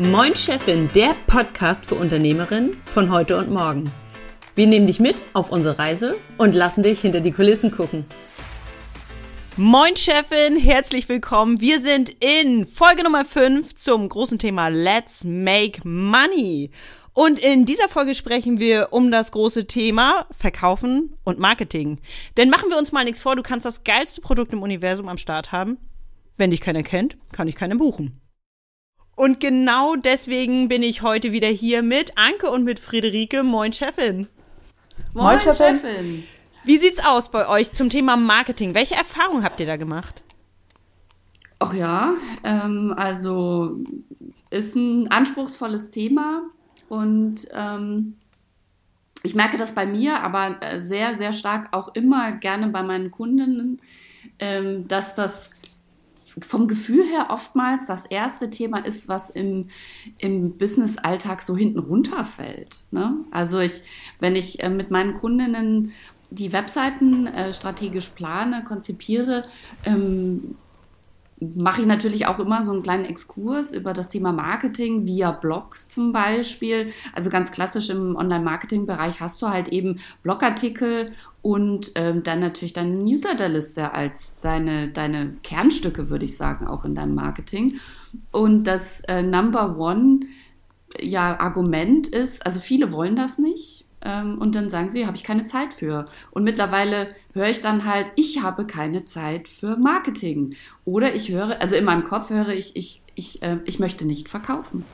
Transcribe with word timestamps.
Moin 0.00 0.34
Chefin, 0.34 0.88
der 0.94 1.14
Podcast 1.26 1.84
für 1.84 1.94
Unternehmerinnen 1.94 2.78
von 2.94 3.10
heute 3.10 3.36
und 3.36 3.50
morgen. 3.50 3.92
Wir 4.54 4.66
nehmen 4.66 4.86
dich 4.86 4.98
mit 4.98 5.16
auf 5.34 5.52
unsere 5.52 5.78
Reise 5.78 6.16
und 6.38 6.54
lassen 6.54 6.82
dich 6.82 7.02
hinter 7.02 7.20
die 7.20 7.32
Kulissen 7.32 7.70
gucken. 7.70 8.06
Moin 9.58 9.94
Chefin, 9.96 10.56
herzlich 10.56 11.06
willkommen. 11.10 11.60
Wir 11.60 11.82
sind 11.82 12.16
in 12.18 12.64
Folge 12.64 13.02
Nummer 13.02 13.26
5 13.26 13.74
zum 13.74 14.08
großen 14.08 14.38
Thema 14.38 14.68
Let's 14.68 15.22
Make 15.24 15.86
Money. 15.86 16.70
Und 17.12 17.38
in 17.38 17.66
dieser 17.66 17.90
Folge 17.90 18.14
sprechen 18.14 18.58
wir 18.58 18.88
um 18.92 19.10
das 19.10 19.32
große 19.32 19.66
Thema 19.66 20.26
Verkaufen 20.34 21.14
und 21.24 21.38
Marketing. 21.38 22.00
Denn 22.38 22.48
machen 22.48 22.70
wir 22.70 22.78
uns 22.78 22.92
mal 22.92 23.04
nichts 23.04 23.20
vor, 23.20 23.36
du 23.36 23.42
kannst 23.42 23.66
das 23.66 23.84
geilste 23.84 24.22
Produkt 24.22 24.54
im 24.54 24.62
Universum 24.62 25.08
am 25.08 25.18
Start 25.18 25.52
haben. 25.52 25.76
Wenn 26.38 26.52
dich 26.52 26.62
keiner 26.62 26.82
kennt, 26.82 27.18
kann 27.32 27.48
ich 27.48 27.54
keinen 27.54 27.76
buchen. 27.76 28.19
Und 29.20 29.38
genau 29.38 29.96
deswegen 29.96 30.70
bin 30.70 30.82
ich 30.82 31.02
heute 31.02 31.30
wieder 31.30 31.48
hier 31.48 31.82
mit 31.82 32.16
Anke 32.16 32.50
und 32.50 32.64
mit 32.64 32.80
Friederike. 32.80 33.42
Moin, 33.42 33.70
Chefin. 33.70 34.28
Moin, 35.12 35.26
Moin 35.26 35.40
Chefin. 35.42 35.74
Chefin. 35.74 36.24
Wie 36.64 36.78
sieht's 36.78 37.04
aus 37.04 37.30
bei 37.30 37.46
euch 37.46 37.74
zum 37.74 37.90
Thema 37.90 38.16
Marketing? 38.16 38.74
Welche 38.74 38.94
Erfahrungen 38.94 39.44
habt 39.44 39.60
ihr 39.60 39.66
da 39.66 39.76
gemacht? 39.76 40.22
Ach 41.58 41.74
ja, 41.74 42.14
ähm, 42.44 42.94
also 42.96 43.80
ist 44.48 44.74
ein 44.76 45.10
anspruchsvolles 45.10 45.90
Thema 45.90 46.44
und 46.88 47.46
ähm, 47.52 48.16
ich 49.22 49.34
merke 49.34 49.58
das 49.58 49.74
bei 49.74 49.84
mir, 49.84 50.22
aber 50.22 50.56
sehr, 50.78 51.14
sehr 51.14 51.34
stark 51.34 51.68
auch 51.72 51.94
immer 51.94 52.32
gerne 52.32 52.68
bei 52.68 52.82
meinen 52.82 53.10
Kundinnen, 53.10 53.82
ähm, 54.38 54.88
dass 54.88 55.14
das 55.14 55.50
vom 56.40 56.68
Gefühl 56.68 57.04
her 57.04 57.28
oftmals 57.30 57.86
das 57.86 58.06
erste 58.06 58.50
Thema 58.50 58.78
ist, 58.78 59.08
was 59.08 59.30
im, 59.30 59.68
im 60.18 60.56
Business-Alltag 60.58 61.42
so 61.42 61.56
hinten 61.56 61.78
runterfällt. 61.78 62.82
Ne? 62.90 63.16
Also 63.30 63.58
ich, 63.58 63.82
wenn 64.18 64.36
ich 64.36 64.62
äh, 64.62 64.70
mit 64.70 64.90
meinen 64.90 65.14
Kundinnen 65.14 65.92
die 66.30 66.52
Webseiten 66.52 67.26
äh, 67.26 67.52
strategisch 67.52 68.10
plane, 68.10 68.62
konzipiere, 68.64 69.44
ähm, 69.84 70.56
mache 71.40 71.80
ich 71.80 71.86
natürlich 71.86 72.26
auch 72.26 72.38
immer 72.38 72.62
so 72.62 72.72
einen 72.72 72.82
kleinen 72.82 73.06
Exkurs 73.06 73.72
über 73.72 73.94
das 73.94 74.10
Thema 74.10 74.32
Marketing 74.32 75.06
via 75.06 75.30
Blog 75.30 75.78
zum 75.88 76.12
Beispiel. 76.12 76.92
Also 77.14 77.30
ganz 77.30 77.50
klassisch 77.50 77.88
im 77.88 78.14
Online-Marketing-Bereich 78.14 79.20
hast 79.20 79.40
du 79.40 79.48
halt 79.48 79.68
eben 79.68 80.00
Blogartikel 80.22 81.12
und 81.42 81.92
ähm, 81.94 82.22
dann 82.22 82.40
natürlich 82.40 82.72
deine 82.72 82.94
Newsletterliste 82.96 83.92
als 83.92 84.40
deine, 84.40 84.88
deine 84.88 85.32
Kernstücke, 85.42 86.10
würde 86.10 86.24
ich 86.26 86.36
sagen, 86.36 86.66
auch 86.66 86.84
in 86.84 86.94
deinem 86.94 87.14
Marketing. 87.14 87.80
Und 88.30 88.64
das 88.64 89.00
äh, 89.02 89.22
Number 89.22 89.78
One 89.78 90.20
ja, 91.00 91.38
Argument 91.38 92.08
ist, 92.08 92.44
also 92.44 92.60
viele 92.60 92.92
wollen 92.92 93.16
das 93.16 93.38
nicht. 93.38 93.86
Ähm, 94.02 94.38
und 94.38 94.54
dann 94.54 94.70
sagen 94.70 94.88
sie, 94.88 95.06
habe 95.06 95.16
ich 95.16 95.24
keine 95.24 95.44
Zeit 95.44 95.74
für. 95.74 96.06
Und 96.30 96.44
mittlerweile 96.44 97.14
höre 97.34 97.48
ich 97.48 97.60
dann 97.60 97.84
halt, 97.84 98.12
ich 98.16 98.42
habe 98.42 98.66
keine 98.66 99.04
Zeit 99.04 99.48
für 99.48 99.76
Marketing. 99.76 100.54
Oder 100.84 101.14
ich 101.14 101.30
höre, 101.30 101.60
also 101.60 101.74
in 101.74 101.84
meinem 101.84 102.04
Kopf 102.04 102.30
höre 102.30 102.48
ich, 102.48 102.76
ich, 102.76 103.02
ich, 103.14 103.42
äh, 103.42 103.58
ich 103.64 103.78
möchte 103.78 104.06
nicht 104.06 104.28
verkaufen. 104.28 104.84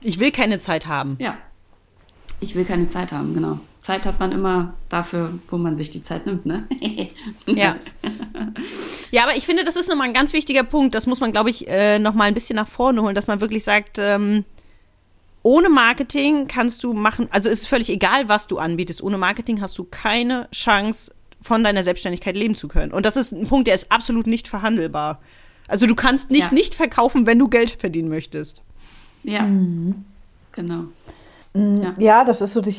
Ich 0.00 0.18
will 0.18 0.30
keine 0.30 0.58
Zeit 0.58 0.86
haben. 0.86 1.16
Ja. 1.20 1.36
Ich 2.42 2.54
will 2.54 2.64
keine 2.64 2.88
Zeit 2.88 3.12
haben, 3.12 3.34
genau. 3.34 3.58
Zeit 3.78 4.04
hat 4.04 4.18
man 4.20 4.32
immer 4.32 4.74
dafür, 4.88 5.38
wo 5.48 5.56
man 5.58 5.76
sich 5.76 5.90
die 5.90 6.02
Zeit 6.02 6.26
nimmt, 6.26 6.44
ne? 6.44 6.66
ja. 7.46 7.76
Ja, 9.10 9.22
aber 9.22 9.36
ich 9.36 9.46
finde, 9.46 9.64
das 9.64 9.76
ist 9.76 9.88
nochmal 9.88 10.08
ein 10.08 10.14
ganz 10.14 10.32
wichtiger 10.32 10.64
Punkt. 10.64 10.94
Das 10.94 11.06
muss 11.06 11.20
man, 11.20 11.32
glaube 11.32 11.50
ich, 11.50 11.68
äh, 11.68 11.98
nochmal 11.98 12.28
ein 12.28 12.34
bisschen 12.34 12.56
nach 12.56 12.68
vorne 12.68 13.00
holen, 13.00 13.14
dass 13.14 13.26
man 13.28 13.40
wirklich 13.40 13.64
sagt, 13.64 13.98
ähm, 13.98 14.44
ohne 15.42 15.68
Marketing 15.68 16.46
kannst 16.48 16.82
du 16.84 16.92
machen, 16.92 17.28
also 17.30 17.48
ist 17.48 17.60
es 17.60 17.66
völlig 17.66 17.90
egal, 17.90 18.28
was 18.28 18.46
du 18.46 18.58
anbietest. 18.58 19.02
Ohne 19.02 19.18
Marketing 19.18 19.60
hast 19.60 19.78
du 19.78 19.84
keine 19.84 20.48
Chance, 20.52 21.12
von 21.42 21.64
deiner 21.64 21.82
Selbstständigkeit 21.82 22.36
leben 22.36 22.54
zu 22.54 22.68
können. 22.68 22.92
Und 22.92 23.04
das 23.04 23.16
ist 23.16 23.32
ein 23.32 23.46
Punkt, 23.48 23.66
der 23.66 23.74
ist 23.74 23.90
absolut 23.90 24.26
nicht 24.26 24.48
verhandelbar. 24.48 25.20
Also 25.68 25.86
du 25.86 25.94
kannst 25.94 26.30
nicht 26.30 26.48
ja. 26.48 26.52
nicht 26.52 26.74
verkaufen, 26.74 27.26
wenn 27.26 27.38
du 27.38 27.48
Geld 27.48 27.70
verdienen 27.70 28.08
möchtest. 28.08 28.62
Ja, 29.24 29.42
mhm. 29.42 30.04
genau. 30.52 30.84
Mm, 31.54 31.74
ja. 31.76 31.94
ja, 31.98 32.24
das 32.24 32.40
ist 32.40 32.54
so 32.54 32.60
die, 32.60 32.72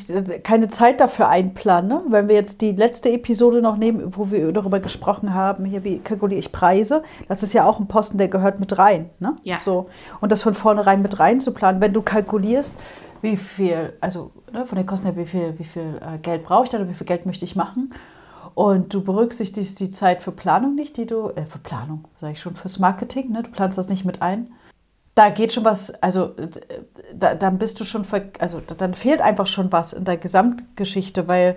keine 0.44 0.68
Zeit 0.68 1.00
dafür 1.00 1.30
einplanen. 1.30 1.90
Ne? 1.90 2.02
Wenn 2.08 2.28
wir 2.28 2.36
jetzt 2.36 2.62
die 2.62 2.72
letzte 2.72 3.12
Episode 3.12 3.62
noch 3.62 3.78
nehmen, 3.78 4.16
wo 4.16 4.32
wir 4.32 4.52
darüber 4.52 4.80
gesprochen 4.80 5.34
haben, 5.34 5.66
hier 5.66 5.84
wie 5.84 6.00
kalkuliere 6.00 6.40
ich 6.40 6.52
Preise, 6.52 7.04
das 7.28 7.44
ist 7.44 7.54
ja 7.54 7.66
auch 7.66 7.80
ein 7.80 7.88
Posten, 7.88 8.18
der 8.18 8.30
gehört 8.30 8.60
mit 8.60 8.78
rein. 8.78 9.10
Ne? 9.20 9.36
Ja. 9.44 9.60
So. 9.60 9.90
Und 10.22 10.32
das 10.32 10.42
von 10.42 10.56
vornherein 10.56 11.02
mit 11.02 11.20
rein 11.20 11.40
zu 11.40 11.54
planen, 11.54 11.82
wenn 11.82 11.94
du 11.94 12.02
kalkulierst, 12.02 12.76
wie 13.22 13.38
viel, 13.38 13.94
also 14.02 14.32
ne, 14.52 14.66
von 14.66 14.78
den 14.78 14.86
Kosten 14.86 15.06
her, 15.06 15.16
wie 15.16 15.26
viel, 15.26 15.58
wie 15.58 15.64
viel 15.64 16.02
äh, 16.02 16.18
Geld 16.18 16.44
brauche 16.44 16.66
ich 16.66 16.70
da 16.70 16.78
oder 16.78 16.90
wie 16.90 16.94
viel 16.94 17.08
Geld 17.08 17.26
möchte 17.26 17.46
ich 17.46 17.56
machen. 17.56 17.94
Und 18.56 18.94
du 18.94 19.02
berücksichtigst 19.02 19.80
die 19.80 19.90
Zeit 19.92 20.22
für 20.22 20.32
Planung 20.32 20.76
nicht, 20.76 20.98
die 20.98 21.06
du, 21.06 21.30
äh, 21.30 21.46
für 21.46 21.60
Planung, 21.60 22.06
sage 22.20 22.34
ich 22.34 22.40
schon, 22.40 22.56
fürs 22.56 22.80
Marketing, 22.80 23.32
ne? 23.32 23.44
du 23.44 23.52
planst 23.52 23.78
das 23.78 23.88
nicht 23.88 24.04
mit 24.04 24.22
ein 24.22 24.48
da 25.16 25.30
geht 25.30 25.54
schon 25.54 25.64
was, 25.64 25.94
also 26.02 26.32
da, 27.16 27.36
dann 27.36 27.60
bist 27.60 27.80
du 27.80 27.84
schon, 27.84 28.04
also 28.40 28.62
dann 28.78 28.94
fehlt 28.94 29.22
einfach 29.22 29.48
schon 29.48 29.72
was 29.72 29.94
in 29.94 30.06
der 30.06 30.18
Gesamtgeschichte, 30.18 31.28
weil 31.28 31.56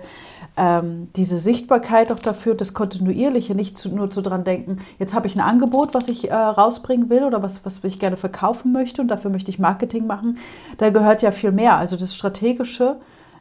ähm, 0.57 1.09
diese 1.15 1.39
Sichtbarkeit 1.39 2.11
auch 2.11 2.19
dafür, 2.19 2.53
das 2.53 2.73
Kontinuierliche, 2.75 3.55
nicht 3.55 3.77
zu, 3.77 3.89
nur 3.89 4.11
zu 4.11 4.21
dran 4.21 4.43
denken, 4.43 4.79
jetzt 4.99 5.15
habe 5.15 5.25
ich 5.27 5.35
ein 5.35 5.41
Angebot, 5.41 5.95
was 5.95 6.07
ich 6.07 6.29
äh, 6.29 6.33
rausbringen 6.33 7.09
will 7.09 7.23
oder 7.23 7.41
was, 7.41 7.65
was 7.65 7.83
ich 7.83 7.99
gerne 7.99 8.17
verkaufen 8.17 8.71
möchte 8.71 9.01
und 9.01 9.07
dafür 9.07 9.31
möchte 9.31 9.49
ich 9.49 9.59
Marketing 9.59 10.05
machen, 10.05 10.37
da 10.77 10.91
gehört 10.91 11.23
ja 11.23 11.31
viel 11.31 11.51
mehr. 11.51 11.77
Also 11.77 11.97
das 11.97 12.13
Strategische, 12.13 12.97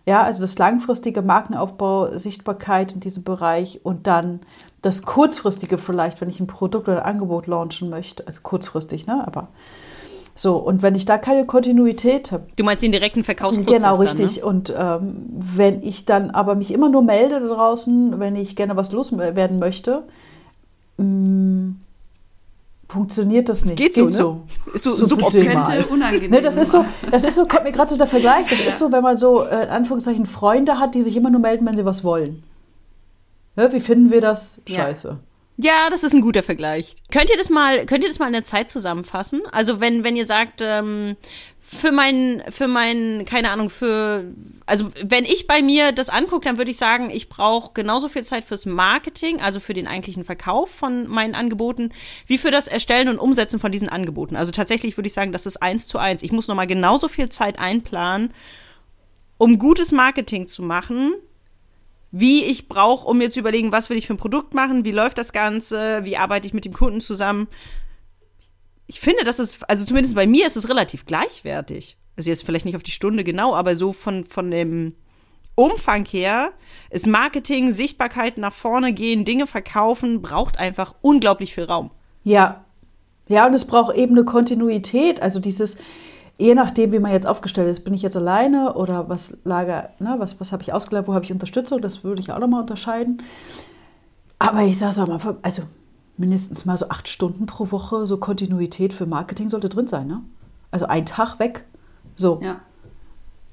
ja, 0.07 0.23
also 0.23 0.41
das 0.41 0.57
langfristige 0.57 1.21
Markenaufbau, 1.21 2.17
Sichtbarkeit 2.17 2.93
in 2.93 3.01
diesem 3.01 3.23
Bereich 3.23 3.81
und 3.83 4.07
dann 4.07 4.41
das 4.81 5.03
kurzfristige 5.03 5.79
vielleicht, 5.79 6.21
wenn 6.21 6.31
ich 6.31 6.41
ein 6.41 6.47
Produkt 6.47 6.89
oder 6.89 7.05
ein 7.05 7.15
Angebot 7.15 7.47
launchen 7.47 7.91
möchte, 7.91 8.27
also 8.27 8.41
kurzfristig, 8.43 9.07
ne, 9.07 9.27
aber 9.27 9.49
so, 10.39 10.57
und 10.59 10.83
wenn 10.83 10.95
ich 10.95 11.07
da 11.07 11.17
keine 11.17 11.47
Kontinuität 11.47 12.31
habe. 12.31 12.45
Du 12.57 12.63
meinst 12.63 12.83
den 12.83 12.93
direkten 12.93 13.25
Verkaufsprozess? 13.25 13.83
Genau, 13.83 13.97
richtig. 13.97 14.41
Dann, 14.41 14.45
ne? 14.45 14.45
Und 14.45 14.75
ähm, 14.77 15.17
wenn 15.31 15.83
ich 15.83 16.05
dann 16.05 16.31
aber 16.31 16.55
mich 16.55 16.73
immer 16.75 16.91
nur 16.91 17.03
melde 17.03 17.41
da 17.41 17.55
draußen, 17.55 18.21
wenn 18.21 18.37
ich 18.37 18.55
gerne 18.55 18.77
was 18.77 18.93
loswerden 18.93 19.59
möchte, 19.59 20.03
mh, 20.99 21.07
mm, 21.07 21.79
funktioniert 22.87 23.49
das 23.49 23.65
nicht. 23.65 23.79
Geht, 23.79 23.95
Geht 23.95 24.13
so, 24.13 24.35
ne? 24.35 24.41
Ist 24.75 24.85
so, 24.85 24.93
so 24.93 25.07
suboptimal. 25.07 25.85
unangenehm. 25.89 26.31
Ne, 26.31 26.43
das 26.43 26.59
ist 26.59 26.71
so, 26.71 26.85
das 27.11 27.25
ist 27.25 27.35
so, 27.35 27.47
kommt 27.47 27.65
mir 27.65 27.73
gerade 27.73 27.91
so 27.91 27.97
der 27.97 28.07
Vergleich, 28.07 28.47
das 28.49 28.61
ja. 28.61 28.69
ist 28.69 28.79
so, 28.79 28.93
wenn 28.93 29.03
man 29.03 29.17
so, 29.17 29.43
äh, 29.43 29.65
in 29.65 29.71
Anführungszeichen, 29.71 30.27
Freunde 30.27 30.79
hat, 30.79 30.95
die 30.95 31.01
sich 31.01 31.17
immer 31.17 31.31
nur 31.31 31.41
melden, 31.41 31.65
wenn 31.65 31.77
sie 31.77 31.87
was 31.87 32.05
wollen. 32.05 32.43
Ja, 33.57 33.73
wie 33.73 33.81
finden 33.81 34.11
wir 34.11 34.21
das? 34.21 34.61
Scheiße. 34.67 35.17
Ja. 35.57 35.91
Das 35.91 36.03
ist 36.03 36.15
ein 36.15 36.21
guter 36.21 36.43
Vergleich. 36.43 36.95
Könnt 37.11 37.31
ihr 37.31 37.37
das 37.37 37.51
mal, 37.51 37.87
könnt 37.87 38.03
ihr 38.03 38.11
das 38.11 38.19
mal 38.19 38.27
in 38.27 38.33
der 38.33 38.45
Zeit 38.45 38.69
zusammenfassen? 38.69 39.43
Also 39.53 39.81
wenn, 39.81 40.05
wenn 40.05 40.17
ihr 40.17 40.27
sagt, 40.27 40.61
ähm, 40.63 41.17
für 41.69 41.91
mein, 41.91 42.45
für 42.49 42.69
mein, 42.69 43.25
keine 43.25 43.51
Ahnung, 43.51 43.71
für, 43.71 44.25
also 44.67 44.93
wenn 45.03 45.25
ich 45.25 45.49
bei 45.49 45.63
mir 45.63 45.91
das 45.91 46.09
angucke, 46.09 46.47
dann 46.47 46.59
würde 46.59 46.71
ich 46.71 46.77
sagen, 46.77 47.11
ich 47.11 47.29
brauche 47.29 47.73
genauso 47.75 48.09
viel 48.09 48.23
Zeit 48.23 48.45
fürs 48.45 48.67
Marketing, 48.67 49.41
also 49.41 49.59
für 49.59 49.75
den 49.75 49.89
eigentlichen 49.89 50.25
Verkauf 50.25 50.71
von 50.71 51.09
meinen 51.09 51.35
Angeboten, 51.35 51.91
wie 52.27 52.39
für 52.39 52.53
das 52.53 52.69
Erstellen 52.69 53.09
und 53.09 53.19
Umsetzen 53.19 53.59
von 53.59 53.73
diesen 53.73 53.89
Angeboten. 53.89 54.37
Also 54.37 54.53
tatsächlich 54.53 54.97
würde 54.97 55.09
ich 55.09 55.13
sagen, 55.13 55.33
das 55.33 55.45
ist 55.45 55.61
eins 55.61 55.89
zu 55.89 55.99
eins. 55.99 56.23
Ich 56.23 56.31
muss 56.31 56.47
nochmal 56.47 56.69
genauso 56.69 57.09
viel 57.09 57.31
Zeit 57.31 57.59
einplanen, 57.59 58.33
um 59.37 59.59
gutes 59.59 59.91
Marketing 59.91 60.47
zu 60.47 60.63
machen, 60.63 61.15
wie 62.11 62.45
ich 62.45 62.69
brauche, 62.69 63.07
um 63.07 63.19
mir 63.19 63.31
zu 63.31 63.41
überlegen, 63.41 63.73
was 63.73 63.91
will 63.91 63.97
ich 63.97 64.07
für 64.07 64.15
ein 64.15 64.19
Produkt 64.19 64.55
machen, 64.55 64.85
wie 64.85 64.93
läuft 64.93 65.19
das 65.19 65.33
Ganze, 65.33 66.05
wie 66.05 66.17
arbeite 66.17 66.47
ich 66.47 66.55
mit 66.55 66.65
dem 66.65 66.73
Kunden 66.73 67.01
zusammen. 67.01 67.49
Ich 68.87 69.01
finde, 69.01 69.25
das 69.25 69.39
ist, 69.39 69.69
also 69.69 69.85
zumindest 69.85 70.15
bei 70.15 70.27
mir 70.27 70.47
ist 70.47 70.57
es 70.57 70.69
relativ 70.69 71.07
gleichwertig. 71.07 71.97
Also 72.17 72.31
jetzt 72.31 72.45
vielleicht 72.45 72.65
nicht 72.65 72.77
auf 72.77 72.83
die 72.83 72.93
Stunde 72.93 73.25
genau, 73.25 73.55
aber 73.55 73.77
so 73.77 73.93
von, 73.93 74.25
von 74.25 74.51
dem 74.51 74.95
Umfang 75.55 76.05
her 76.07 76.53
ist 76.91 77.07
Marketing, 77.07 77.73
Sichtbarkeit 77.73 78.39
nach 78.39 78.53
vorne 78.53 78.93
gehen, 78.93 79.25
Dinge 79.25 79.47
verkaufen, 79.47 80.23
braucht 80.23 80.59
einfach 80.59 80.95
unglaublich 81.01 81.55
viel 81.55 81.65
Raum. 81.65 81.91
Ja. 82.23 82.65
Ja, 83.29 83.47
und 83.47 83.55
es 83.55 83.67
braucht 83.67 83.97
eben 83.97 84.13
eine 84.13 84.25
Kontinuität. 84.25 85.21
Also 85.21 85.41
dieses, 85.41 85.79
je 86.39 86.55
nachdem, 86.55 86.93
wie 86.93 86.99
man 86.99 87.13
jetzt 87.13 87.27
aufgestellt 87.27 87.71
ist, 87.71 87.85
bin 87.85 87.95
ich 87.95 88.03
jetzt 88.03 88.17
alleine 88.17 88.75
oder 88.75 89.09
was 89.09 89.39
lager, 89.45 89.91
ne, 89.99 90.17
was, 90.19 90.39
was 90.41 90.53
habe 90.53 90.63
ich 90.63 90.73
ausgelagert, 90.73 91.09
wo 91.09 91.15
habe 91.15 91.25
ich 91.25 91.33
Unterstützung, 91.33 91.81
das 91.81 92.05
würde 92.05 92.21
ich 92.21 92.33
auch 92.33 92.39
nochmal 92.39 92.61
unterscheiden. 92.61 93.23
Aber 94.39 94.63
ich 94.63 94.79
sage 94.79 94.91
es 94.91 94.99
auch 94.99 95.07
mal, 95.07 95.37
also 95.43 95.63
mindestens 96.19 96.65
mal 96.65 96.77
so 96.77 96.89
acht 96.89 97.09
Stunden 97.09 97.47
pro 97.47 97.71
Woche, 97.71 98.07
so 98.07 98.19
Kontinuität 98.19 98.93
für 98.93 99.07
Marketing 99.07 99.49
sollte 99.49 99.69
drin 99.69 99.87
sein. 99.87 100.07
Ne? 100.07 100.21
Also 100.71 100.87
ein 100.87 101.07
Tag 101.07 101.39
weg, 101.39 101.65
so. 102.15 102.41
Ja. 102.43 102.57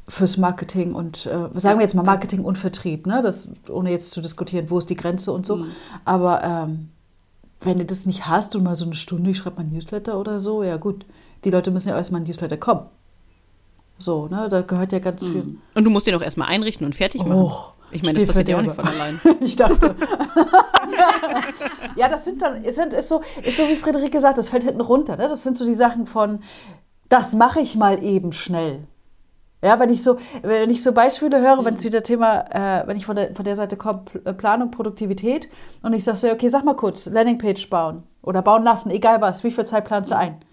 Fürs 0.10 0.36
Marketing 0.36 0.96
und 0.96 1.26
äh, 1.28 1.48
sagen 1.58 1.80
wir 1.80 1.84
jetzt 1.84 1.96
mal 1.96 2.04
Marketing 2.04 2.44
und 2.44 2.58
Vertrieb, 2.58 3.08
ne? 3.08 3.22
Das, 3.22 3.48
ohne 3.70 3.90
jetzt 3.90 4.12
zu 4.12 4.20
diskutieren, 4.20 4.70
wo 4.70 4.78
ist 4.78 4.90
die 4.90 4.96
Grenze 4.96 5.32
und 5.32 5.46
so. 5.46 5.56
Mhm. 5.56 5.68
Aber 6.04 6.44
ähm, 6.44 6.90
wenn 7.62 7.80
du 7.80 7.86
das 7.86 8.06
nicht 8.06 8.28
hast 8.28 8.54
und 8.58 8.64
mal 8.64 8.76
so 8.76 8.84
eine 8.84 8.96
Stunde, 8.96 9.30
ich 9.30 9.38
schreibe 9.38 9.56
mal 9.56 9.62
ein 9.62 9.72
Newsletter 9.72 10.20
oder 10.20 10.42
so, 10.42 10.62
ja 10.62 10.76
gut, 10.76 11.06
die 11.44 11.50
Leute 11.50 11.72
müssen 11.72 11.90
ja 11.90 11.95
erstmal 11.95 12.22
in 12.22 12.28
Newsletter 12.28 12.57
kommen. 12.57 12.86
So, 13.98 14.28
ne? 14.28 14.48
Da 14.50 14.62
gehört 14.62 14.92
ja 14.92 15.00
ganz 15.00 15.25
viel. 15.25 15.44
Mhm. 15.44 15.62
Und 15.75 15.84
du 15.84 15.90
musst 15.90 16.07
den 16.07 16.16
auch 16.16 16.22
erstmal 16.22 16.50
einrichten 16.50 16.86
und 16.86 16.94
fertig 16.94 17.22
machen. 17.22 17.34
Oh, 17.34 17.54
ich 17.92 18.04
meine, 18.04 18.19
das 18.19 18.28
passiert 18.28 18.50
ja 18.50 18.57
auch 18.57 18.62
nicht 18.62 18.75
von 18.75 18.86
allein. 18.86 19.19
ich 19.40 19.56
dachte. 19.56 19.95
ja, 21.95 22.10
das 22.10 22.25
sind 22.25 22.42
dann, 22.42 22.63
ist, 22.63 22.80
ist, 22.80 23.10
so, 23.10 23.22
ist 23.42 23.57
so 23.57 23.63
wie 23.69 23.75
Friederike 23.75 24.19
sagt, 24.19 24.38
das 24.38 24.50
fällt 24.50 24.63
hinten 24.63 24.81
runter. 24.81 25.16
Ne? 25.16 25.28
Das 25.28 25.44
sind 25.44 25.56
so 25.56 25.66
die 25.66 25.74
Sachen 25.74 26.06
von, 26.06 26.40
das 27.10 27.34
mache 27.34 27.62
ich 27.62 27.75
mal 27.75 28.04
eben 28.04 28.31
schnell. 28.34 28.80
Ja, 29.63 29.80
wenn 29.80 29.89
ich 29.89 30.04
so, 30.04 30.18
wenn 30.42 30.69
ich 30.69 30.84
so 30.84 30.92
Beispiele 30.92 31.39
höre, 31.39 31.63
wenn 31.63 31.75
es 31.75 31.86
wieder 31.86 32.04
Thema, 32.04 32.42
äh, 32.51 32.86
wenn 32.86 32.98
ich 32.98 33.06
von 33.06 33.16
der, 33.16 33.34
von 33.34 33.46
der 33.46 33.56
Seite 33.56 33.78
komme, 33.78 34.04
äh, 34.25 34.34
Planung, 34.34 34.72
Produktivität, 34.72 35.48
und 35.81 35.94
ich 35.94 36.04
sage 36.04 36.18
so, 36.18 36.28
okay, 36.30 36.50
sag 36.50 36.66
mal 36.66 36.75
kurz, 36.75 37.06
Landingpage 37.06 37.69
bauen 37.69 38.04
oder 38.22 38.42
bauen 38.42 38.63
lassen, 38.63 38.89
egal 38.89 39.22
was, 39.22 39.46
wie 39.46 39.51
viel 39.51 39.66
Zeit 39.66 39.86
planst 39.86 40.12
du 40.12 40.18
ein? 40.18 40.44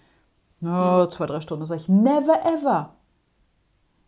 Ja, 0.60 1.08
zwei, 1.10 1.26
drei 1.26 1.40
Stunden. 1.40 1.66
Sag 1.66 1.76
ich, 1.76 1.88
never 1.88 2.44
ever. 2.44 2.94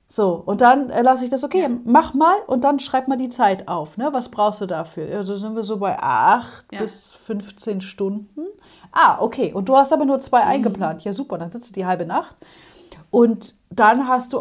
So, 0.08 0.34
und 0.34 0.60
dann 0.60 0.90
äh, 0.90 1.00
lasse 1.00 1.24
ich 1.24 1.30
das, 1.30 1.42
okay, 1.42 1.70
mach 1.84 2.12
mal 2.12 2.34
und 2.46 2.64
dann 2.64 2.78
schreib 2.80 3.08
mal 3.08 3.16
die 3.16 3.30
Zeit 3.30 3.66
auf. 3.66 3.96
Ne? 3.96 4.10
Was 4.12 4.30
brauchst 4.30 4.60
du 4.60 4.66
dafür? 4.66 5.16
Also 5.16 5.34
sind 5.36 5.56
wir 5.56 5.62
so 5.62 5.78
bei 5.78 5.98
8 5.98 6.70
Ja. 6.70 6.80
bis 6.80 7.12
15 7.12 7.80
Stunden. 7.80 8.42
Ah, 8.90 9.16
okay. 9.20 9.54
Und 9.54 9.70
du 9.70 9.76
hast 9.76 9.90
aber 9.90 10.04
nur 10.04 10.20
zwei 10.20 10.42
eingeplant. 10.42 11.02
Ja, 11.04 11.14
super. 11.14 11.38
Dann 11.38 11.50
sitzt 11.50 11.70
du 11.70 11.72
die 11.72 11.86
halbe 11.86 12.04
Nacht. 12.04 12.36
Und 13.10 13.54
dann 13.70 14.06
hast 14.06 14.34
du 14.34 14.40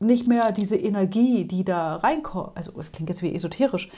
nicht 0.00 0.28
mehr 0.28 0.52
diese 0.54 0.76
Energie, 0.76 1.46
die 1.46 1.64
da 1.64 1.96
reinkommt. 1.96 2.54
Also, 2.54 2.78
es 2.78 2.92
klingt 2.92 3.08
jetzt 3.08 3.22
wie 3.22 3.34
esoterisch. 3.34 3.88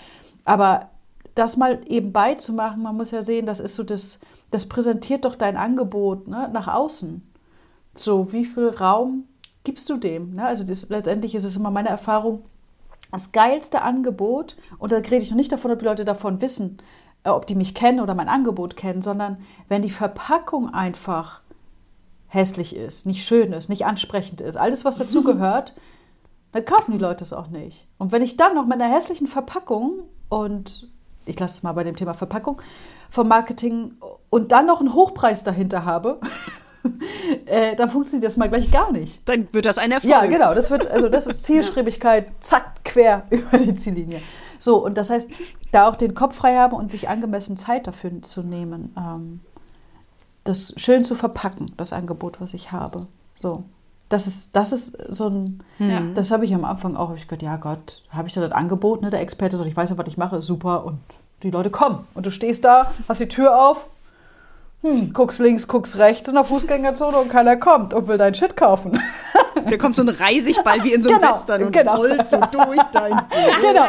Aber 0.45 0.91
das 1.35 1.57
mal 1.57 1.81
eben 1.89 2.13
beizumachen, 2.13 2.83
man 2.83 2.97
muss 2.97 3.11
ja 3.11 3.23
sehen, 3.23 3.47
das 3.47 3.59
ist 3.59 3.75
so 3.75 3.83
das, 3.83 4.21
das 4.53 4.67
präsentiert 4.67 5.25
doch 5.25 5.35
dein 5.35 5.57
Angebot 5.57 6.29
ne, 6.29 6.49
nach 6.53 6.69
außen. 6.69 7.28
So, 7.99 8.33
wie 8.33 8.45
viel 8.45 8.69
Raum 8.69 9.25
gibst 9.65 9.91
du 9.91 9.97
dem? 9.97 10.35
Ne? 10.35 10.45
Also 10.45 10.65
das, 10.65 10.89
letztendlich 10.89 11.35
ist 11.35 11.45
es 11.45 11.57
immer 11.57 11.71
meine 11.71 11.89
Erfahrung, 11.89 12.45
das 13.11 13.33
geilste 13.33 13.83
Angebot, 13.83 14.57
und 14.79 14.93
da 14.93 14.97
rede 14.97 15.17
ich 15.17 15.31
noch 15.31 15.37
nicht 15.37 15.53
davon, 15.53 15.71
ob 15.71 15.79
die 15.79 15.85
Leute 15.85 16.05
davon 16.05 16.41
wissen, 16.41 16.79
äh, 17.25 17.31
ob 17.31 17.47
die 17.47 17.55
mich 17.55 17.75
kennen 17.75 18.01
oder 18.01 18.15
mein 18.15 18.29
Angebot 18.29 18.77
kennen, 18.77 19.03
sondern 19.03 19.39
wenn 19.69 19.83
die 19.83 19.91
Verpackung 19.91 20.73
einfach 20.73 21.41
hässlich 22.29 22.77
ist, 22.77 23.07
nicht 23.07 23.25
schön 23.25 23.53
ist, 23.53 23.69
nicht 23.69 23.87
ansprechend 23.87 24.41
ist, 24.41 24.57
alles, 24.57 24.85
was 24.85 24.97
dazugehört, 24.97 25.75
dann 26.53 26.65
kaufen 26.65 26.93
die 26.93 26.99
Leute 26.99 27.25
es 27.25 27.33
auch 27.33 27.49
nicht. 27.49 27.87
Und 27.99 28.13
wenn 28.13 28.23
ich 28.23 28.37
dann 28.37 28.55
noch 28.55 28.67
mit 28.67 28.81
einer 28.81 28.95
hässlichen 28.95 29.27
Verpackung 29.27 30.05
und 30.29 30.89
ich 31.25 31.39
lasse 31.39 31.59
es 31.59 31.63
mal 31.63 31.73
bei 31.73 31.85
dem 31.85 31.97
Thema 31.97 32.15
Verpackung 32.15 32.61
vom 33.11 33.29
Marketing 33.29 33.95
und 34.31 34.53
dann 34.53 34.67
noch 34.67 34.81
einen 34.81 34.95
Hochpreis 34.95 35.45
dahinter 35.45 35.85
habe, 35.85 36.21
äh, 37.49 37.77
dann 37.77 37.89
funktioniert 37.89 38.27
das 38.27 38.37
mal 38.37 38.49
gleich 38.49 38.71
gar 38.71 38.93
nicht. 38.93 39.21
Dann 39.29 39.49
wird 39.53 39.67
das 39.67 39.79
ein 39.79 39.91
Erfolg. 39.93 40.11
Ja, 40.11 40.27
genau. 40.27 40.55
Das 40.55 40.71
wird, 40.71 40.87
also 40.91 41.09
das 41.09 41.27
ist 41.27 41.43
Zielstrebigkeit, 41.45 42.27
zack, 42.41 42.85
quer 42.85 43.25
über 43.31 43.59
die 43.59 43.75
Ziellinie. 43.75 44.21
So, 44.59 44.85
und 44.85 44.99
das 44.99 45.11
heißt, 45.11 45.31
da 45.73 45.89
auch 45.89 45.97
den 45.97 46.15
Kopf 46.15 46.37
frei 46.37 46.57
haben 46.57 46.75
und 46.75 46.91
sich 46.91 47.09
angemessen 47.09 47.57
Zeit 47.57 47.87
dafür 47.87 48.23
zu 48.23 48.43
nehmen, 48.43 48.95
ähm, 48.97 49.41
das 50.45 50.73
schön 50.77 51.05
zu 51.05 51.15
verpacken, 51.15 51.67
das 51.77 51.93
Angebot, 51.93 52.41
was 52.41 52.55
ich 52.55 52.73
habe. 52.73 53.07
So. 53.37 53.65
Das 54.09 54.27
ist, 54.27 54.57
das 54.57 54.73
ist 54.73 54.97
so 55.09 55.29
ein, 55.29 55.63
Ja. 55.79 56.01
das 56.15 56.31
habe 56.31 56.47
ich 56.47 56.55
am 56.55 56.65
Anfang 56.65 56.97
auch. 56.97 57.15
Ich 57.15 57.29
gedacht, 57.29 57.43
ja 57.43 57.57
Gott, 57.57 58.03
habe 58.09 58.27
ich 58.27 58.33
da 58.33 58.41
das 58.41 58.53
Angebot, 58.53 59.03
ne? 59.03 59.11
Der 59.11 59.21
Experte 59.21 59.59
sagt, 59.59 59.69
ich 59.69 59.77
weiß 59.77 59.91
ja, 59.91 59.99
was 59.99 60.09
ich 60.09 60.17
mache, 60.17 60.41
super. 60.41 60.85
Und 60.87 60.99
die 61.43 61.51
Leute 61.51 61.69
kommen. 61.71 62.07
Und 62.15 62.25
du 62.25 62.31
stehst 62.31 62.65
da, 62.65 62.91
hast 63.07 63.21
die 63.21 63.29
Tür 63.29 63.61
auf, 63.63 63.87
hm, 64.83 65.13
guckst 65.13 65.41
links, 65.41 65.67
guckst 65.67 65.99
rechts 65.99 66.29
in 66.29 66.35
der 66.35 66.45
Fußgängerzone 66.45 67.17
und 67.17 67.29
keiner 67.29 67.57
kommt 67.57 67.95
und 67.95 68.07
will 68.07 68.17
deinen 68.17 68.35
Shit 68.35 68.57
kaufen. 68.57 69.01
Da 69.69 69.77
kommt 69.77 69.97
so 69.97 70.03
ein 70.03 70.09
Reisigball 70.09 70.83
wie 70.85 70.93
in 70.93 71.03
so 71.03 71.11
einem 71.11 71.21
Genau, 71.21 71.33
Western 71.33 71.63
und 71.65 71.73
genau. 71.73 71.97
rollt 71.97 72.27
so 72.27 72.37
durch 72.39 72.83
dein 72.93 73.21
genau. 73.61 73.87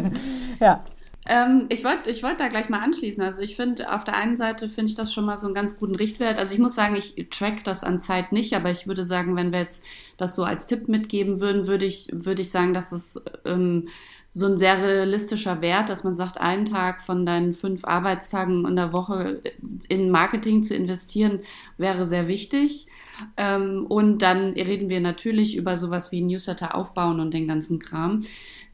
ja. 0.60 0.80
Ähm, 1.26 1.66
ich 1.70 1.84
wollte 1.84 2.10
ich 2.10 2.22
wollt 2.22 2.38
da 2.38 2.48
gleich 2.48 2.68
mal 2.68 2.80
anschließen. 2.80 3.22
Also 3.22 3.40
ich 3.40 3.56
finde, 3.56 3.92
auf 3.92 4.04
der 4.04 4.16
einen 4.16 4.36
Seite 4.36 4.68
finde 4.68 4.90
ich 4.90 4.94
das 4.94 5.12
schon 5.12 5.24
mal 5.24 5.36
so 5.36 5.46
einen 5.46 5.54
ganz 5.54 5.78
guten 5.78 5.94
Richtwert. 5.94 6.38
Also 6.38 6.54
ich 6.54 6.60
muss 6.60 6.74
sagen, 6.74 6.96
ich 6.96 7.28
track 7.30 7.64
das 7.64 7.82
an 7.82 8.00
Zeit 8.00 8.32
nicht, 8.32 8.54
aber 8.54 8.70
ich 8.70 8.86
würde 8.86 9.04
sagen, 9.04 9.36
wenn 9.36 9.52
wir 9.52 9.60
jetzt 9.60 9.84
das 10.18 10.36
so 10.36 10.44
als 10.44 10.66
Tipp 10.66 10.88
mitgeben 10.88 11.40
würden, 11.40 11.66
würde 11.66 11.86
ich, 11.86 12.08
würde 12.12 12.42
ich 12.42 12.50
sagen, 12.50 12.74
dass 12.74 12.92
es 12.92 13.20
ähm, 13.46 13.88
so 14.32 14.46
ein 14.46 14.58
sehr 14.58 14.82
realistischer 14.82 15.62
Wert, 15.62 15.88
dass 15.88 16.04
man 16.04 16.14
sagt, 16.14 16.38
einen 16.38 16.64
Tag 16.66 17.00
von 17.00 17.24
deinen 17.24 17.52
fünf 17.52 17.84
Arbeitstagen 17.84 18.66
in 18.66 18.76
der 18.76 18.92
Woche 18.92 19.40
in 19.88 20.10
Marketing 20.10 20.62
zu 20.62 20.74
investieren, 20.74 21.40
wäre 21.78 22.06
sehr 22.06 22.28
wichtig. 22.28 22.88
Ähm, 23.36 23.86
und 23.88 24.22
dann 24.22 24.52
reden 24.54 24.88
wir 24.88 25.00
natürlich 25.00 25.56
über 25.56 25.76
sowas 25.76 26.10
wie 26.12 26.20
Newsletter 26.20 26.74
aufbauen 26.74 27.20
und 27.20 27.32
den 27.32 27.46
ganzen 27.46 27.78
Kram. 27.78 28.24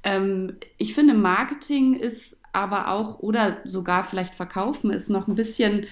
Ähm, 0.03 0.57
ich 0.79 0.95
finde, 0.95 1.15
Marketing 1.15 1.95
ist 1.95 2.40
aber 2.53 2.89
auch, 2.89 3.21
oder 3.21 3.59
sogar 3.65 4.05
vielleicht 4.05 4.35
verkaufen, 4.35 4.91
ist 4.91 5.11
noch 5.11 5.29
ein 5.29 5.35
bisschen 5.35 5.87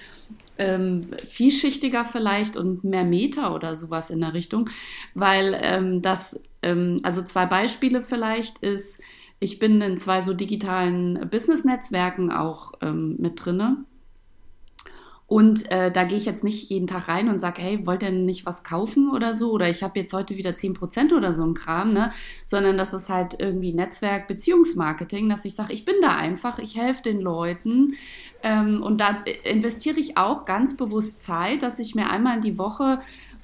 ähm, 0.57 1.07
vielschichtiger 1.25 2.05
vielleicht 2.05 2.57
und 2.57 2.83
mehr 2.83 3.05
Meta 3.05 3.53
oder 3.53 3.75
sowas 3.75 4.09
in 4.09 4.21
der 4.21 4.33
Richtung, 4.33 4.69
weil 5.13 5.57
ähm, 5.61 6.01
das, 6.01 6.43
ähm, 6.61 6.99
also 7.03 7.23
zwei 7.23 7.45
Beispiele 7.45 8.01
vielleicht 8.01 8.59
ist, 8.59 8.99
ich 9.39 9.57
bin 9.57 9.81
in 9.81 9.97
zwei 9.97 10.21
so 10.21 10.33
digitalen 10.33 11.29
Business-Netzwerken 11.29 12.31
auch 12.31 12.73
ähm, 12.81 13.15
mit 13.19 13.43
drinne. 13.43 13.85
Und 15.29 15.71
äh, 15.71 15.91
da 15.91 16.05
gehe 16.05 16.17
ich 16.17 16.25
jetzt 16.25 16.43
nicht 16.43 16.71
jeden 16.71 16.87
Tag 16.87 17.07
rein 17.07 17.29
und 17.29 17.37
sage, 17.37 17.61
hey, 17.61 17.85
wollt 17.85 18.01
ihr 18.01 18.09
nicht 18.09 18.47
was 18.47 18.63
kaufen 18.63 19.11
oder 19.11 19.35
so? 19.35 19.51
Oder 19.51 19.69
ich 19.69 19.83
habe 19.83 19.99
jetzt 19.99 20.11
heute 20.11 20.37
wieder 20.37 20.49
10% 20.49 21.15
oder 21.15 21.33
so 21.33 21.45
ein 21.45 21.53
Kram, 21.53 21.93
ne? 21.93 22.11
Sondern 22.45 22.79
das 22.79 22.95
ist 22.95 23.09
halt 23.09 23.35
irgendwie 23.39 23.71
Netzwerk, 23.71 24.27
Beziehungsmarketing, 24.27 25.29
dass 25.29 25.45
ich 25.45 25.53
sage, 25.53 25.71
ich 25.71 25.85
bin 25.85 25.93
da 26.01 26.15
einfach, 26.15 26.57
ich 26.57 26.75
helfe 26.75 27.03
den 27.03 27.21
Leuten. 27.21 27.93
Ähm, 28.41 28.81
und 28.81 29.01
da 29.01 29.23
investiere 29.43 29.99
ich 29.99 30.17
auch 30.17 30.45
ganz 30.45 30.75
bewusst 30.75 31.23
Zeit, 31.23 31.61
dass 31.61 31.77
ich 31.77 31.93
mir 31.93 32.09
einmal 32.09 32.37
in 32.37 32.41
die 32.41 32.57
Woche 32.57 32.99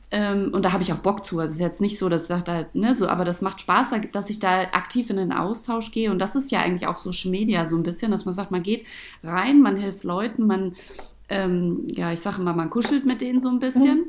ähm, 0.09 0.51
und 0.53 0.63
da 0.63 0.71
habe 0.71 0.81
ich 0.81 0.91
auch 0.91 0.97
Bock 0.97 1.23
zu. 1.23 1.39
Also 1.39 1.51
es 1.51 1.55
ist 1.55 1.61
jetzt 1.61 1.81
nicht 1.81 1.99
so, 1.99 2.09
dass 2.09 2.23
ich 2.23 2.27
sage, 2.29 2.43
da, 2.43 2.65
ne, 2.73 2.95
so, 2.95 3.07
aber 3.07 3.25
das 3.25 3.41
macht 3.41 3.61
Spaß, 3.61 3.91
dass 4.11 4.29
ich 4.29 4.39
da 4.39 4.61
aktiv 4.71 5.09
in 5.09 5.17
den 5.17 5.31
Austausch 5.31 5.91
gehe. 5.91 6.09
Und 6.09 6.19
das 6.19 6.35
ist 6.35 6.51
ja 6.51 6.61
eigentlich 6.61 6.87
auch 6.87 6.97
Social 6.97 7.31
Media 7.31 7.65
so 7.65 7.75
ein 7.75 7.83
bisschen, 7.83 8.11
dass 8.11 8.25
man 8.25 8.33
sagt, 8.33 8.49
man 8.49 8.63
geht 8.63 8.87
rein, 9.23 9.61
man 9.61 9.77
hilft 9.77 10.03
Leuten, 10.03 10.47
man 10.47 10.75
ähm, 11.29 11.87
ja, 11.87 12.11
ich 12.11 12.19
sage 12.19 12.41
mal, 12.41 12.53
man 12.53 12.69
kuschelt 12.69 13.05
mit 13.05 13.21
denen 13.21 13.39
so 13.39 13.49
ein 13.49 13.59
bisschen. 13.59 14.05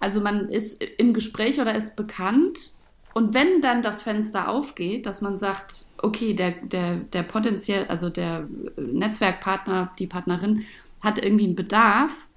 Also 0.00 0.20
man 0.20 0.48
ist 0.48 0.82
im 0.98 1.12
Gespräch 1.12 1.60
oder 1.60 1.74
ist 1.74 1.96
bekannt. 1.96 2.72
Und 3.14 3.34
wenn 3.34 3.60
dann 3.60 3.82
das 3.82 4.02
Fenster 4.02 4.48
aufgeht, 4.48 5.06
dass 5.06 5.20
man 5.20 5.38
sagt, 5.38 5.86
okay, 6.02 6.34
der, 6.34 6.52
der, 6.52 6.96
der 6.96 7.22
potenziell, 7.22 7.86
also 7.88 8.10
der 8.10 8.46
Netzwerkpartner, 8.76 9.92
die 9.98 10.06
Partnerin 10.06 10.64
hat 11.02 11.22
irgendwie 11.22 11.46
einen 11.46 11.56
Bedarf, 11.56 12.28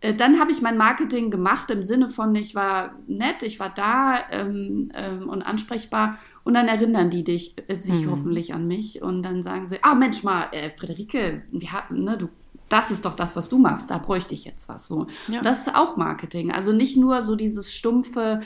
äh, 0.00 0.14
dann 0.14 0.40
habe 0.40 0.50
ich 0.50 0.60
mein 0.60 0.76
Marketing 0.76 1.30
gemacht 1.30 1.70
im 1.70 1.82
Sinne 1.82 2.08
von, 2.08 2.34
ich 2.34 2.54
war 2.54 2.96
nett, 3.06 3.42
ich 3.42 3.60
war 3.60 3.70
da 3.70 4.18
ähm, 4.30 4.90
ähm, 4.94 5.28
und 5.28 5.42
ansprechbar 5.42 6.18
und 6.42 6.54
dann 6.54 6.68
erinnern 6.68 7.10
die 7.10 7.22
dich, 7.22 7.54
äh, 7.68 7.76
sich 7.76 8.08
hoffentlich 8.08 8.52
an 8.54 8.66
mich 8.66 9.02
und 9.02 9.22
dann 9.22 9.42
sagen 9.42 9.66
sie, 9.66 9.78
ah 9.82 9.94
Mensch 9.94 10.24
mal, 10.24 10.48
äh, 10.50 10.70
Friederike, 10.70 11.42
wir 11.52 11.72
hatten, 11.72 12.02
ne, 12.02 12.18
du 12.18 12.28
das 12.72 12.90
ist 12.90 13.04
doch 13.04 13.14
das, 13.14 13.36
was 13.36 13.48
du 13.50 13.58
machst, 13.58 13.90
da 13.90 13.98
bräuchte 13.98 14.34
ich 14.34 14.44
jetzt 14.44 14.68
was. 14.68 14.86
So. 14.88 15.06
Ja. 15.28 15.42
Das 15.42 15.66
ist 15.66 15.74
auch 15.74 15.96
Marketing. 15.96 16.50
Also 16.50 16.72
nicht 16.72 16.96
nur 16.96 17.20
so 17.20 17.36
dieses 17.36 17.74
stumpfe, 17.74 18.40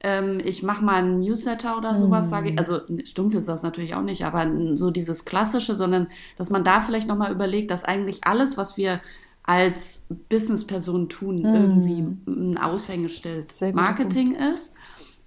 ähm, 0.00 0.40
ich 0.44 0.62
mache 0.62 0.84
mal 0.84 0.96
einen 0.96 1.20
Newsletter 1.20 1.78
oder 1.78 1.96
sowas, 1.96 2.28
sage 2.28 2.50
ich. 2.50 2.58
Also 2.58 2.80
stumpf 3.04 3.34
ist 3.34 3.48
das 3.48 3.62
natürlich 3.62 3.94
auch 3.94 4.02
nicht, 4.02 4.24
aber 4.24 4.46
so 4.74 4.90
dieses 4.90 5.24
Klassische, 5.24 5.74
sondern 5.74 6.08
dass 6.36 6.50
man 6.50 6.64
da 6.64 6.80
vielleicht 6.82 7.08
nochmal 7.08 7.32
überlegt, 7.32 7.70
dass 7.70 7.84
eigentlich 7.84 8.20
alles, 8.24 8.58
was 8.58 8.76
wir 8.76 9.00
als 9.44 10.06
Businessperson 10.28 11.08
tun, 11.08 11.38
irgendwie 11.44 12.04
ein 12.26 12.58
Aushängeschild 12.58 13.54
Marketing 13.74 14.34
ist. 14.34 14.74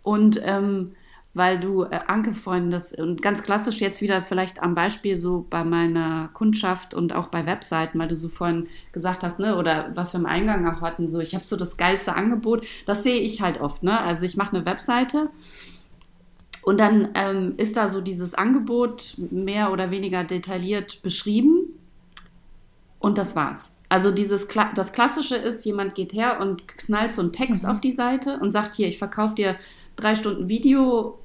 Und 0.04 0.40
ähm, 0.44 0.92
weil 1.36 1.60
du, 1.60 1.84
äh, 1.84 2.00
Anke, 2.08 2.34
vorhin 2.34 2.72
das, 2.72 2.94
und 2.94 3.22
ganz 3.22 3.44
klassisch 3.44 3.82
jetzt 3.82 4.02
wieder 4.02 4.22
vielleicht 4.22 4.64
am 4.64 4.74
Beispiel 4.74 5.18
so 5.18 5.46
bei 5.50 5.66
meiner 5.66 6.30
Kundschaft 6.34 6.94
und 6.94 7.14
auch 7.14 7.28
bei 7.28 7.46
Webseiten, 7.46 8.00
weil 8.00 8.08
du 8.08 8.16
so 8.16 8.30
vorhin 8.30 8.68
gesagt 8.94 9.22
hast, 9.22 9.38
ne, 9.40 9.58
oder 9.58 9.88
was 9.96 10.14
wir 10.14 10.22
im 10.22 10.26
Eingang 10.26 10.66
auch 10.66 10.82
hatten, 10.82 11.10
so, 11.10 11.20
ich 11.20 11.36
habe 11.36 11.46
so 11.46 11.58
das 11.58 11.76
geilste 11.76 12.16
Angebot, 12.16 12.66
das 12.86 13.04
sehe 13.04 13.20
ich 13.20 13.42
halt 13.42 13.60
oft, 13.60 13.84
ne, 13.84 14.00
also 14.00 14.26
ich 14.26 14.38
mache 14.38 14.56
eine 14.56 14.66
Webseite 14.66 15.30
und 16.64 16.80
dann 16.80 17.10
ähm, 17.16 17.56
ist 17.58 17.76
da 17.76 17.90
so 17.90 18.00
dieses 18.00 18.34
Angebot 18.34 19.16
mehr 19.18 19.74
oder 19.74 19.92
weniger 19.92 20.24
detailliert 20.24 21.02
beschrieben 21.04 21.66
und 23.00 23.18
das 23.18 23.36
war's. 23.36 23.76
Also 23.90 24.10
dieses 24.10 24.48
Kla 24.48 24.72
das 24.74 24.94
Klassische 24.94 25.36
ist, 25.36 25.66
jemand 25.66 25.96
geht 25.96 26.14
her 26.14 26.40
und 26.40 26.66
knallt 26.68 27.14
so 27.14 27.22
einen 27.22 27.34
Text 27.34 27.68
auf 27.68 27.82
die 27.82 27.92
Seite 27.92 28.40
und 28.40 28.52
sagt 28.52 28.74
hier, 28.74 28.88
ich 28.88 28.98
verkaufe 28.98 29.36
dir 29.36 29.58
drei 29.98 30.16
Stunden 30.16 30.48
Video, 30.48 31.20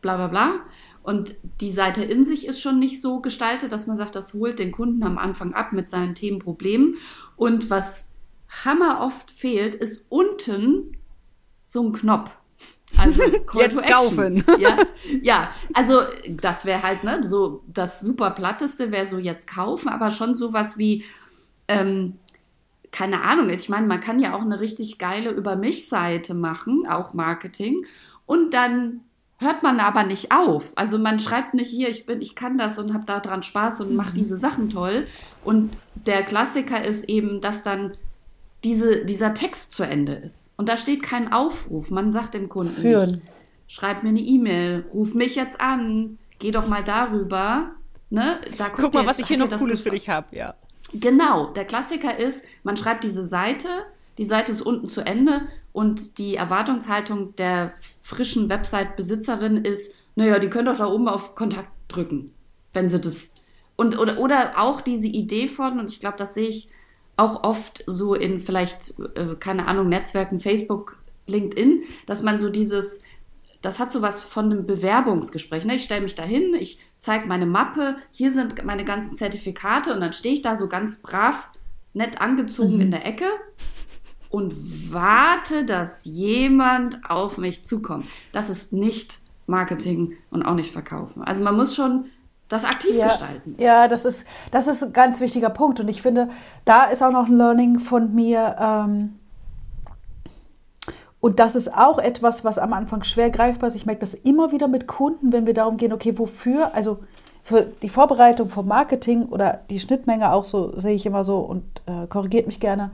bla 0.00 0.16
bla 0.16 0.28
bla. 0.28 0.60
Und 1.02 1.34
die 1.60 1.72
Seite 1.72 2.04
in 2.04 2.24
sich 2.24 2.46
ist 2.46 2.60
schon 2.60 2.78
nicht 2.78 3.00
so 3.00 3.20
gestaltet, 3.20 3.72
dass 3.72 3.86
man 3.86 3.96
sagt, 3.96 4.14
das 4.14 4.34
holt 4.34 4.58
den 4.58 4.70
Kunden 4.70 5.02
am 5.02 5.18
Anfang 5.18 5.54
ab 5.54 5.72
mit 5.72 5.88
seinen 5.88 6.14
Themenproblemen. 6.14 6.96
Und 7.36 7.70
was 7.70 8.08
hammer 8.64 9.00
oft 9.00 9.30
fehlt, 9.30 9.74
ist 9.74 10.06
unten 10.08 10.96
so 11.64 11.82
ein 11.82 11.92
Knopf. 11.92 12.30
Also 12.98 13.22
Call 13.46 13.62
Jetzt 13.62 13.86
kaufen. 13.86 14.44
Ja, 14.58 14.76
ja, 15.22 15.50
also 15.72 16.02
das 16.28 16.64
wäre 16.64 16.82
halt 16.82 17.04
ne, 17.04 17.22
so 17.22 17.62
das 17.68 18.00
super 18.00 18.30
platteste 18.32 18.90
wäre 18.90 19.06
so 19.06 19.18
jetzt 19.18 19.48
kaufen, 19.48 19.88
aber 19.88 20.10
schon 20.10 20.34
sowas 20.34 20.76
wie 20.76 21.04
ähm, 21.68 22.18
keine 22.90 23.22
Ahnung. 23.22 23.48
Ich 23.50 23.68
meine, 23.68 23.86
man 23.86 24.00
kann 24.00 24.18
ja 24.18 24.34
auch 24.34 24.42
eine 24.42 24.60
richtig 24.60 24.98
geile 24.98 25.30
über 25.30 25.54
mich 25.54 25.88
Seite 25.88 26.34
machen, 26.34 26.86
auch 26.88 27.14
Marketing 27.14 27.86
und 28.26 28.52
dann 28.52 29.02
hört 29.40 29.62
man 29.62 29.80
aber 29.80 30.04
nicht 30.04 30.32
auf. 30.32 30.72
Also 30.76 30.98
man 30.98 31.18
schreibt 31.18 31.54
nicht 31.54 31.70
hier, 31.70 31.88
ich 31.88 32.06
bin, 32.06 32.20
ich 32.20 32.36
kann 32.36 32.58
das 32.58 32.78
und 32.78 32.92
habe 32.92 33.06
daran 33.06 33.42
Spaß 33.42 33.80
und 33.80 33.96
mache 33.96 34.10
mhm. 34.10 34.16
diese 34.16 34.38
Sachen 34.38 34.68
toll. 34.68 35.06
Und 35.44 35.76
der 35.94 36.22
Klassiker 36.22 36.84
ist 36.84 37.08
eben, 37.08 37.40
dass 37.40 37.62
dann 37.62 37.96
diese, 38.62 39.04
dieser 39.04 39.32
Text 39.32 39.72
zu 39.72 39.82
Ende 39.82 40.12
ist. 40.12 40.50
Und 40.56 40.68
da 40.68 40.76
steht 40.76 41.02
kein 41.02 41.32
Aufruf. 41.32 41.90
Man 41.90 42.12
sagt 42.12 42.34
dem 42.34 42.48
Kunden 42.48 42.82
Führen. 42.82 43.12
nicht, 43.12 43.22
schreib 43.66 44.02
mir 44.02 44.10
eine 44.10 44.20
E-Mail, 44.20 44.84
ruf 44.92 45.14
mich 45.14 45.34
jetzt 45.34 45.60
an, 45.60 46.18
geh 46.38 46.50
doch 46.50 46.68
mal 46.68 46.84
darüber. 46.84 47.70
Ne? 48.10 48.40
Da 48.58 48.68
Guck 48.68 48.92
mal, 48.92 49.00
jetzt, 49.00 49.10
was 49.10 49.18
ich 49.20 49.26
hier 49.26 49.38
noch 49.38 49.50
Cooles 49.56 49.80
für 49.80 49.90
dich 49.90 50.08
habe, 50.08 50.36
ja. 50.36 50.54
Genau, 50.92 51.46
der 51.52 51.64
Klassiker 51.64 52.18
ist, 52.18 52.46
man 52.64 52.76
schreibt 52.76 53.04
diese 53.04 53.24
Seite, 53.24 53.68
die 54.18 54.24
Seite 54.24 54.52
ist 54.52 54.62
unten 54.62 54.88
zu 54.88 55.00
Ende 55.02 55.42
und 55.72 56.18
die 56.18 56.34
Erwartungshaltung 56.34 57.34
der 57.36 57.72
frischen 58.00 58.48
Website-Besitzerin 58.48 59.64
ist, 59.64 59.94
naja, 60.16 60.38
die 60.38 60.48
können 60.48 60.66
doch 60.66 60.78
da 60.78 60.86
oben 60.86 61.08
auf 61.08 61.34
Kontakt 61.34 61.70
drücken, 61.88 62.34
wenn 62.72 62.88
sie 62.88 63.00
das. 63.00 63.30
Und, 63.76 63.98
oder, 63.98 64.18
oder 64.18 64.52
auch 64.56 64.80
diese 64.80 65.08
Idee 65.08 65.48
von, 65.48 65.78
und 65.78 65.90
ich 65.90 66.00
glaube, 66.00 66.18
das 66.18 66.34
sehe 66.34 66.48
ich 66.48 66.68
auch 67.16 67.44
oft 67.44 67.84
so 67.86 68.14
in 68.14 68.40
vielleicht, 68.40 68.94
äh, 69.14 69.36
keine 69.38 69.66
Ahnung, 69.68 69.88
Netzwerken, 69.88 70.40
Facebook, 70.40 70.98
LinkedIn, 71.26 71.84
dass 72.06 72.22
man 72.22 72.38
so 72.38 72.50
dieses, 72.50 73.00
das 73.62 73.78
hat 73.78 73.92
so 73.92 74.02
was 74.02 74.22
von 74.22 74.46
einem 74.46 74.66
Bewerbungsgespräch. 74.66 75.64
Ne? 75.64 75.76
Ich 75.76 75.84
stelle 75.84 76.00
mich 76.00 76.14
da 76.14 76.24
hin, 76.24 76.54
ich 76.58 76.80
zeige 76.98 77.26
meine 77.26 77.46
Mappe, 77.46 77.96
hier 78.10 78.32
sind 78.32 78.64
meine 78.64 78.84
ganzen 78.84 79.14
Zertifikate 79.14 79.94
und 79.94 80.00
dann 80.00 80.12
stehe 80.12 80.34
ich 80.34 80.42
da 80.42 80.56
so 80.56 80.68
ganz 80.68 81.00
brav, 81.00 81.50
nett 81.92 82.20
angezogen 82.20 82.76
mhm. 82.76 82.80
in 82.82 82.90
der 82.90 83.06
Ecke 83.06 83.26
und 84.30 84.54
warte, 84.92 85.64
dass 85.64 86.04
jemand 86.04 87.00
auf 87.08 87.36
mich 87.36 87.64
zukommt. 87.64 88.06
Das 88.32 88.48
ist 88.48 88.72
nicht 88.72 89.18
Marketing 89.46 90.14
und 90.30 90.44
auch 90.44 90.54
nicht 90.54 90.70
Verkaufen. 90.70 91.22
Also 91.22 91.42
man 91.42 91.56
muss 91.56 91.74
schon 91.74 92.06
das 92.48 92.64
aktiv 92.64 92.96
ja, 92.96 93.06
gestalten. 93.06 93.54
Ja, 93.58 93.88
das 93.88 94.04
ist, 94.04 94.26
das 94.50 94.66
ist 94.66 94.82
ein 94.82 94.92
ganz 94.92 95.20
wichtiger 95.20 95.50
Punkt. 95.50 95.80
Und 95.80 95.88
ich 95.88 96.02
finde, 96.02 96.28
da 96.64 96.84
ist 96.84 97.02
auch 97.02 97.12
noch 97.12 97.26
ein 97.26 97.36
Learning 97.36 97.80
von 97.80 98.14
mir. 98.14 98.56
Ähm, 98.58 99.16
und 101.20 101.38
das 101.38 101.54
ist 101.54 101.74
auch 101.76 101.98
etwas, 101.98 102.44
was 102.44 102.58
am 102.58 102.72
Anfang 102.72 103.02
schwer 103.02 103.30
greifbar 103.30 103.68
ist. 103.68 103.76
Ich 103.76 103.86
merke 103.86 104.00
das 104.00 104.14
immer 104.14 104.52
wieder 104.52 104.68
mit 104.68 104.86
Kunden, 104.86 105.32
wenn 105.32 105.46
wir 105.46 105.54
darum 105.54 105.76
gehen, 105.76 105.92
okay, 105.92 106.18
wofür, 106.18 106.74
also 106.74 107.00
für 107.42 107.62
die 107.62 107.88
Vorbereitung 107.88 108.48
vom 108.48 108.66
Marketing 108.66 109.26
oder 109.26 109.60
die 109.70 109.80
Schnittmenge 109.80 110.32
auch 110.32 110.44
so, 110.44 110.78
sehe 110.78 110.94
ich 110.94 111.04
immer 111.04 111.24
so 111.24 111.38
und 111.38 111.64
äh, 111.86 112.06
korrigiert 112.06 112.46
mich 112.46 112.60
gerne. 112.60 112.90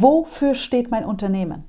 Wofür 0.00 0.54
steht 0.54 0.92
mein 0.92 1.04
Unternehmen? 1.04 1.64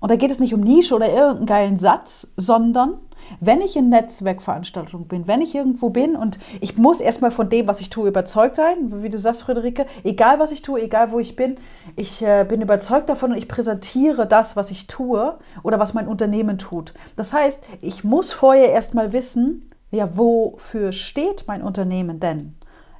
Und 0.00 0.10
da 0.10 0.16
geht 0.16 0.30
es 0.30 0.40
nicht 0.40 0.54
um 0.54 0.60
Nische 0.62 0.94
oder 0.94 1.10
irgendeinen 1.10 1.44
geilen 1.44 1.76
Satz, 1.76 2.28
sondern 2.36 2.94
wenn 3.40 3.60
ich 3.60 3.76
in 3.76 3.90
Netzwerkveranstaltungen 3.90 5.06
bin, 5.06 5.28
wenn 5.28 5.42
ich 5.42 5.54
irgendwo 5.54 5.90
bin 5.90 6.16
und 6.16 6.38
ich 6.62 6.78
muss 6.78 7.00
erstmal 7.00 7.30
von 7.30 7.50
dem, 7.50 7.66
was 7.66 7.82
ich 7.82 7.90
tue, 7.90 8.08
überzeugt 8.08 8.56
sein, 8.56 9.02
wie 9.02 9.10
du 9.10 9.18
sagst, 9.18 9.42
Friederike, 9.42 9.84
egal 10.02 10.38
was 10.38 10.50
ich 10.50 10.62
tue, 10.62 10.80
egal 10.80 11.12
wo 11.12 11.18
ich 11.18 11.36
bin, 11.36 11.56
ich 11.94 12.22
äh, 12.22 12.46
bin 12.48 12.62
überzeugt 12.62 13.10
davon 13.10 13.32
und 13.32 13.38
ich 13.38 13.48
präsentiere 13.48 14.26
das, 14.26 14.56
was 14.56 14.70
ich 14.70 14.86
tue 14.86 15.36
oder 15.62 15.78
was 15.78 15.92
mein 15.92 16.08
Unternehmen 16.08 16.56
tut. 16.56 16.94
Das 17.16 17.34
heißt, 17.34 17.64
ich 17.82 18.02
muss 18.02 18.32
vorher 18.32 18.70
erstmal 18.70 19.12
wissen, 19.12 19.68
ja, 19.90 20.16
wofür 20.16 20.92
steht 20.92 21.44
mein 21.48 21.62
Unternehmen 21.62 22.18
denn? 22.18 22.54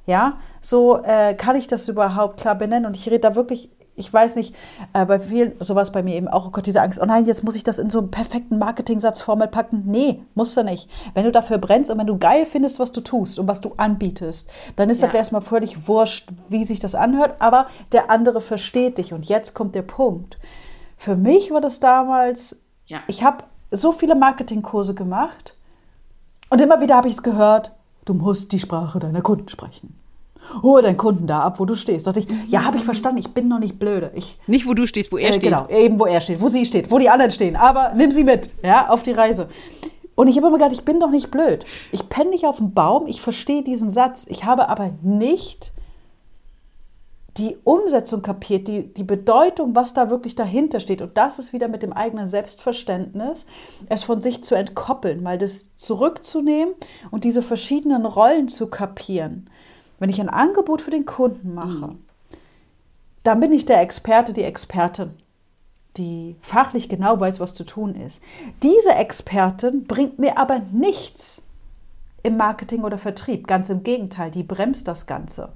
Ja, 0.05 0.37
so 0.61 1.01
äh, 1.01 1.33
kann 1.33 1.55
ich 1.55 1.67
das 1.67 1.87
überhaupt 1.87 2.37
klar 2.37 2.55
benennen 2.55 2.85
und 2.85 2.95
ich 2.95 3.07
rede 3.07 3.19
da 3.19 3.35
wirklich 3.35 3.71
ich 3.99 4.11
weiß 4.11 4.37
nicht, 4.37 4.55
äh, 4.93 5.05
bei 5.05 5.19
vielen, 5.19 5.53
sowas 5.59 5.91
bei 5.91 6.01
mir 6.01 6.15
eben 6.15 6.27
auch, 6.27 6.47
oh 6.47 6.49
Gott, 6.51 6.65
diese 6.65 6.81
Angst, 6.81 6.99
oh 7.01 7.05
nein, 7.05 7.25
jetzt 7.25 7.43
muss 7.43 7.55
ich 7.55 7.63
das 7.63 7.77
in 7.77 7.89
so 7.89 7.99
einen 7.99 8.11
perfekten 8.11 8.57
Marketing-Satzformel 8.57 9.47
packen. 9.47 9.83
Nee, 9.85 10.23
musst 10.35 10.55
du 10.55 10.63
nicht. 10.63 10.89
Wenn 11.13 11.25
du 11.25 11.31
dafür 11.31 11.57
brennst 11.57 11.91
und 11.91 11.97
wenn 11.97 12.07
du 12.07 12.17
geil 12.17 12.45
findest, 12.45 12.79
was 12.79 12.91
du 12.91 13.01
tust 13.01 13.37
und 13.37 13.47
was 13.47 13.61
du 13.61 13.73
anbietest, 13.77 14.49
dann 14.77 14.89
ist 14.89 15.01
ja. 15.01 15.07
das 15.07 15.15
erstmal 15.15 15.41
völlig 15.41 15.87
wurscht, 15.87 16.29
wie 16.47 16.63
sich 16.63 16.79
das 16.79 16.95
anhört, 16.95 17.35
aber 17.39 17.67
der 17.91 18.09
andere 18.09 18.41
versteht 18.41 18.97
dich. 18.97 19.13
Und 19.13 19.27
jetzt 19.27 19.53
kommt 19.53 19.75
der 19.75 19.81
Punkt. 19.81 20.37
Für 20.97 21.15
mich 21.15 21.51
war 21.51 21.61
das 21.61 21.79
damals, 21.79 22.57
ja. 22.85 22.99
ich 23.07 23.23
habe 23.23 23.43
so 23.71 23.91
viele 23.91 24.15
Marketingkurse 24.15 24.93
gemacht 24.93 25.53
und 26.49 26.61
immer 26.61 26.81
wieder 26.81 26.95
habe 26.95 27.07
ich 27.07 27.15
es 27.15 27.23
gehört, 27.23 27.71
du 28.05 28.13
musst 28.13 28.51
die 28.53 28.59
Sprache 28.59 28.99
deiner 28.99 29.21
Kunden 29.21 29.49
sprechen 29.49 29.98
hol 30.61 30.81
deinen 30.81 30.97
Kunden 30.97 31.27
da 31.27 31.41
ab, 31.41 31.59
wo 31.59 31.65
du 31.65 31.75
stehst. 31.75 32.07
Da 32.07 32.13
ich, 32.15 32.27
ja, 32.47 32.63
habe 32.63 32.77
ich 32.77 32.83
verstanden, 32.83 33.19
ich 33.19 33.33
bin 33.33 33.47
noch 33.47 33.59
nicht 33.59 33.79
blöde. 33.79 34.11
Ich, 34.15 34.37
nicht, 34.47 34.67
wo 34.67 34.73
du 34.73 34.85
stehst, 34.87 35.11
wo 35.11 35.17
er 35.17 35.29
äh, 35.29 35.33
steht. 35.33 35.43
Genau, 35.43 35.67
eben 35.67 35.99
wo 35.99 36.05
er 36.05 36.21
steht, 36.21 36.41
wo 36.41 36.47
sie 36.47 36.65
steht, 36.65 36.91
wo 36.91 36.97
die 36.97 37.09
anderen 37.09 37.31
stehen. 37.31 37.55
Aber 37.55 37.93
nimm 37.95 38.11
sie 38.11 38.23
mit, 38.23 38.49
ja, 38.63 38.89
auf 38.89 39.03
die 39.03 39.11
Reise. 39.11 39.47
Und 40.15 40.27
ich 40.27 40.35
habe 40.35 40.47
immer 40.47 40.57
gedacht, 40.57 40.73
ich 40.73 40.83
bin 40.83 40.99
doch 40.99 41.11
nicht 41.11 41.31
blöd. 41.31 41.65
Ich 41.91 42.09
penne 42.09 42.31
nicht 42.31 42.45
auf 42.45 42.57
dem 42.57 42.73
Baum, 42.73 43.07
ich 43.07 43.21
verstehe 43.21 43.63
diesen 43.63 43.89
Satz. 43.89 44.25
Ich 44.29 44.43
habe 44.43 44.67
aber 44.67 44.91
nicht 45.01 45.71
die 47.37 47.57
Umsetzung 47.63 48.21
kapiert, 48.21 48.67
die, 48.67 48.93
die 48.93 49.03
Bedeutung, 49.03 49.75
was 49.75 49.93
da 49.93 50.09
wirklich 50.09 50.35
dahinter 50.35 50.79
steht. 50.79 51.01
Und 51.01 51.17
das 51.17 51.39
ist 51.39 51.53
wieder 51.53 51.69
mit 51.69 51.83
dem 51.83 51.93
eigenen 51.93 52.27
Selbstverständnis, 52.27 53.45
es 53.87 54.03
von 54.03 54.21
sich 54.21 54.43
zu 54.43 54.55
entkoppeln, 54.55 55.23
mal 55.23 55.37
das 55.37 55.75
zurückzunehmen 55.77 56.73
und 57.11 57.23
diese 57.23 57.41
verschiedenen 57.41 58.05
Rollen 58.05 58.49
zu 58.49 58.69
kapieren. 58.69 59.49
Wenn 59.99 60.09
ich 60.09 60.19
ein 60.19 60.29
Angebot 60.29 60.81
für 60.81 60.91
den 60.91 61.05
Kunden 61.05 61.53
mache, 61.53 61.87
mhm. 61.87 61.99
dann 63.23 63.39
bin 63.39 63.51
ich 63.51 63.65
der 63.65 63.81
Experte, 63.81 64.33
die 64.33 64.43
Expertin, 64.43 65.11
die 65.97 66.35
fachlich 66.41 66.89
genau 66.89 67.19
weiß, 67.19 67.39
was 67.39 67.53
zu 67.53 67.65
tun 67.65 67.95
ist. 67.95 68.23
Diese 68.63 68.93
Expertin 68.93 69.85
bringt 69.85 70.19
mir 70.19 70.37
aber 70.37 70.61
nichts 70.71 71.43
im 72.23 72.37
Marketing 72.37 72.83
oder 72.83 72.97
Vertrieb. 72.97 73.47
Ganz 73.47 73.69
im 73.69 73.83
Gegenteil, 73.83 74.31
die 74.31 74.43
bremst 74.43 74.87
das 74.87 75.07
Ganze. 75.07 75.49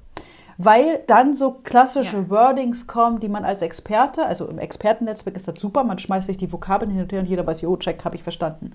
Weil 0.56 1.02
dann 1.06 1.34
so 1.34 1.52
klassische 1.64 2.16
ja. 2.16 2.30
Wordings 2.30 2.86
kommen, 2.86 3.20
die 3.20 3.28
man 3.28 3.44
als 3.44 3.62
Experte, 3.62 4.24
also 4.24 4.46
im 4.46 4.58
Expertennetzwerk 4.58 5.34
ist 5.34 5.48
das 5.48 5.58
super, 5.58 5.82
man 5.82 5.98
schmeißt 5.98 6.28
sich 6.28 6.36
die 6.36 6.52
Vokabeln 6.52 6.92
hin 6.92 7.02
und 7.02 7.12
her 7.12 7.20
und 7.20 7.26
jeder 7.26 7.46
weiß, 7.46 7.62
jo, 7.62 7.76
check, 7.76 8.04
habe 8.04 8.16
ich 8.16 8.22
verstanden. 8.22 8.72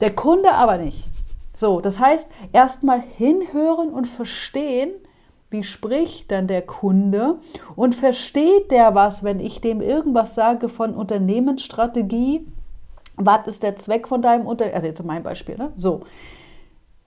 Der 0.00 0.14
Kunde 0.14 0.52
aber 0.52 0.78
nicht. 0.78 1.06
So, 1.54 1.80
das 1.80 2.00
heißt, 2.00 2.30
erstmal 2.52 3.00
hinhören 3.00 3.90
und 3.90 4.06
verstehen, 4.06 4.90
wie 5.50 5.62
spricht 5.62 6.32
dann 6.32 6.48
der 6.48 6.62
Kunde 6.62 7.36
und 7.76 7.94
versteht 7.94 8.72
der 8.72 8.94
was, 8.94 9.22
wenn 9.22 9.38
ich 9.38 9.60
dem 9.60 9.80
irgendwas 9.80 10.34
sage 10.34 10.68
von 10.68 10.94
Unternehmensstrategie? 10.94 12.46
Was 13.16 13.46
ist 13.46 13.62
der 13.62 13.76
Zweck 13.76 14.08
von 14.08 14.20
deinem 14.20 14.46
Unternehmen? 14.46 14.74
Also 14.74 14.88
jetzt 14.88 15.00
in 15.00 15.06
meinem 15.06 15.22
Beispiel, 15.22 15.56
ne? 15.56 15.72
So. 15.76 16.00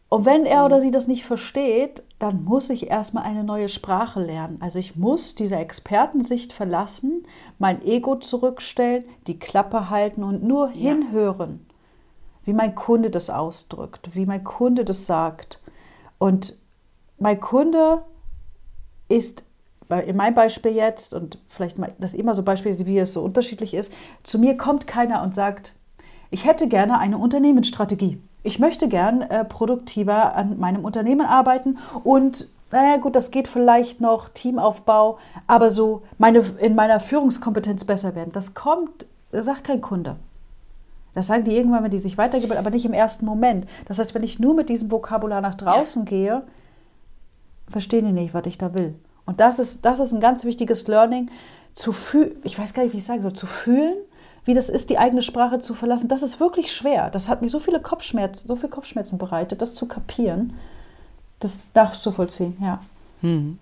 Und 0.09 0.25
wenn 0.25 0.45
er 0.45 0.63
oder 0.63 0.79
sie 0.79 0.91
das 0.91 1.07
nicht 1.07 1.25
versteht, 1.25 2.01
dann 2.17 2.45
muss 2.45 2.69
ich 2.69 2.89
erstmal 2.89 3.25
eine 3.25 3.43
neue 3.43 3.67
Sprache 3.67 4.21
lernen. 4.21 4.57
Also 4.61 4.79
ich 4.79 4.95
muss 4.95 5.35
diese 5.35 5.57
Expertensicht 5.57 6.53
verlassen, 6.53 7.27
mein 7.59 7.83
Ego 7.85 8.15
zurückstellen, 8.15 9.03
die 9.27 9.37
Klappe 9.37 9.89
halten 9.89 10.23
und 10.23 10.41
nur 10.43 10.67
ja. 10.67 10.93
hinhören 10.93 11.66
wie 12.47 12.53
mein 12.53 12.75
Kunde 12.75 13.09
das 13.09 13.29
ausdrückt, 13.29 14.15
wie 14.15 14.25
mein 14.25 14.43
Kunde 14.45 14.85
das 14.85 15.05
sagt. 15.05 15.59
Und 16.17 16.57
mein 17.19 17.41
Kunde 17.41 18.03
ist 19.09 19.43
in 20.05 20.15
meinem 20.15 20.33
Beispiel 20.33 20.71
jetzt, 20.71 21.13
und 21.13 21.39
vielleicht 21.47 21.77
das 21.99 22.13
immer 22.13 22.33
so 22.35 22.43
Beispiele, 22.43 22.85
wie 22.85 22.99
es 22.99 23.13
so 23.13 23.21
unterschiedlich 23.21 23.73
ist, 23.73 23.91
zu 24.23 24.39
mir 24.39 24.55
kommt 24.55 24.87
keiner 24.87 25.23
und 25.23 25.35
sagt, 25.35 25.73
ich 26.29 26.45
hätte 26.45 26.69
gerne 26.69 26.99
eine 26.99 27.17
Unternehmensstrategie. 27.17 28.21
Ich 28.43 28.59
möchte 28.59 28.87
gern 28.87 29.21
äh, 29.21 29.43
produktiver 29.43 30.35
an 30.35 30.57
meinem 30.57 30.85
Unternehmen 30.85 31.25
arbeiten 31.25 31.79
und 32.05 32.47
naja, 32.71 32.97
gut, 32.97 33.15
das 33.15 33.31
geht 33.31 33.49
vielleicht 33.49 33.99
noch, 33.99 34.29
Teamaufbau, 34.29 35.19
aber 35.47 35.69
so 35.69 36.03
meine, 36.17 36.39
in 36.59 36.75
meiner 36.75 37.01
Führungskompetenz 37.01 37.83
besser 37.83 38.15
werden. 38.15 38.31
Das 38.31 38.55
kommt, 38.55 39.05
sagt 39.31 39.65
kein 39.65 39.81
Kunde. 39.81 40.17
Das 41.17 41.25
sagen 41.25 41.45
die 41.45 41.55
irgendwann, 41.55 41.83
wenn 41.83 41.89
die 41.89 41.97
sich 41.97 42.19
weitergeben, 42.19 42.57
aber 42.57 42.69
nicht 42.69 42.85
im 42.85 42.93
ersten 42.93 43.25
Moment. 43.25 43.65
Das 43.85 43.97
heißt, 43.97 44.13
wenn 44.13 44.21
ich 44.21 44.37
nur 44.37 44.53
mit 44.53 44.69
diesem 44.69 44.91
Vokabular 44.91 45.41
nach 45.41 45.55
draußen 45.55 46.03
ja. 46.03 46.09
gehe, 46.09 46.43
verstehen 47.67 48.05
die 48.05 48.11
nicht, 48.11 48.35
was 48.35 48.45
ich 48.45 48.59
da 48.59 48.75
will. 48.75 48.93
Und 49.25 49.39
das 49.39 49.57
ist, 49.57 49.83
das 49.83 49.99
ist 49.99 50.13
ein 50.13 50.19
ganz 50.19 50.45
wichtiges 50.45 50.87
Learning, 50.87 51.31
zu 51.73 51.91
fühlen, 51.91 52.35
ich 52.43 52.59
weiß 52.59 52.75
gar 52.75 52.83
nicht, 52.83 52.93
wie 52.93 52.97
ich 52.97 53.03
sagen 53.03 53.23
soll, 53.23 53.33
zu 53.33 53.47
fühlen, 53.47 53.95
wie 54.45 54.53
das 54.53 54.69
ist, 54.69 54.91
die 54.91 54.99
eigene 54.99 55.23
Sprache 55.23 55.57
zu 55.57 55.73
verlassen. 55.73 56.07
Das 56.07 56.21
ist 56.21 56.39
wirklich 56.39 56.71
schwer. 56.71 57.09
Das 57.09 57.29
hat 57.29 57.41
mir 57.41 57.49
so 57.49 57.57
viele 57.57 57.81
Kopfschmerzen, 57.81 58.47
so 58.47 58.55
viele 58.55 58.69
Kopfschmerzen 58.69 59.17
bereitet, 59.17 59.63
das 59.63 59.73
zu 59.73 59.87
kapieren. 59.87 60.53
Das 61.39 61.65
darfst 61.73 62.05
du 62.05 62.11
vollziehen, 62.11 62.57
ja. 62.61 62.79
Hm. 63.21 63.57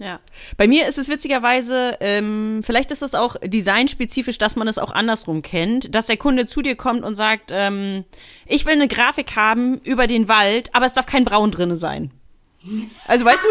Ja. 0.00 0.18
Bei 0.56 0.66
mir 0.66 0.88
ist 0.88 0.96
es 0.96 1.10
witzigerweise, 1.10 1.98
ähm, 2.00 2.62
vielleicht 2.64 2.90
ist 2.90 3.02
es 3.02 3.14
auch 3.14 3.36
designspezifisch, 3.44 4.38
dass 4.38 4.56
man 4.56 4.66
es 4.66 4.78
auch 4.78 4.92
andersrum 4.92 5.42
kennt, 5.42 5.94
dass 5.94 6.06
der 6.06 6.16
Kunde 6.16 6.46
zu 6.46 6.62
dir 6.62 6.74
kommt 6.74 7.04
und 7.04 7.16
sagt, 7.16 7.50
ähm, 7.52 8.04
ich 8.46 8.64
will 8.64 8.72
eine 8.72 8.88
Grafik 8.88 9.36
haben 9.36 9.78
über 9.84 10.06
den 10.06 10.26
Wald, 10.26 10.74
aber 10.74 10.86
es 10.86 10.94
darf 10.94 11.04
kein 11.04 11.26
Braun 11.26 11.50
drin 11.50 11.76
sein. 11.76 12.10
Also 13.06 13.26
weißt 13.26 13.44
du, 13.44 13.48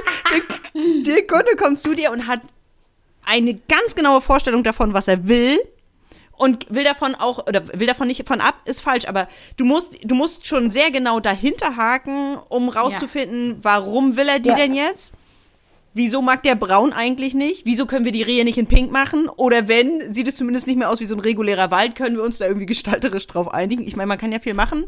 der, 0.73 1.15
der 1.15 1.27
Kunde 1.27 1.55
kommt 1.55 1.79
zu 1.79 1.93
dir 1.93 2.11
und 2.11 2.25
hat 2.25 2.41
eine 3.23 3.53
ganz 3.53 3.93
genaue 3.93 4.21
Vorstellung 4.21 4.63
davon, 4.63 4.95
was 4.95 5.07
er 5.07 5.27
will 5.27 5.59
und 6.31 6.65
will 6.73 6.83
davon 6.83 7.13
auch 7.13 7.45
oder 7.47 7.67
will 7.79 7.85
davon 7.85 8.07
nicht 8.07 8.27
von 8.27 8.41
ab 8.41 8.55
ist 8.65 8.81
falsch, 8.81 9.05
aber 9.07 9.27
du 9.57 9.65
musst 9.65 9.99
du 10.03 10.15
musst 10.15 10.47
schon 10.47 10.71
sehr 10.71 10.89
genau 10.89 11.19
dahinter 11.19 11.75
haken, 11.75 12.37
um 12.49 12.69
rauszufinden, 12.69 13.49
ja. 13.49 13.57
warum 13.61 14.17
will 14.17 14.27
er 14.27 14.39
die 14.39 14.49
ja. 14.49 14.55
denn 14.55 14.73
jetzt? 14.73 15.13
Wieso 15.93 16.21
mag 16.21 16.43
der 16.43 16.55
Braun 16.55 16.93
eigentlich 16.93 17.33
nicht? 17.33 17.65
Wieso 17.65 17.85
können 17.85 18.05
wir 18.05 18.11
die 18.11 18.21
Rehe 18.21 18.45
nicht 18.45 18.57
in 18.57 18.67
Pink 18.67 18.91
machen? 18.91 19.27
Oder 19.27 19.67
wenn, 19.67 20.13
sieht 20.13 20.27
es 20.27 20.35
zumindest 20.35 20.67
nicht 20.67 20.77
mehr 20.77 20.89
aus 20.89 20.99
wie 20.99 21.07
so 21.07 21.15
ein 21.15 21.19
regulärer 21.19 21.71
Wald, 21.71 21.95
können 21.95 22.15
wir 22.15 22.23
uns 22.23 22.37
da 22.37 22.45
irgendwie 22.45 22.65
gestalterisch 22.67 23.27
drauf 23.27 23.53
einigen? 23.53 23.85
Ich 23.85 23.95
meine, 23.95 24.07
man 24.07 24.17
kann 24.17 24.31
ja 24.31 24.39
viel 24.39 24.53
machen. 24.53 24.85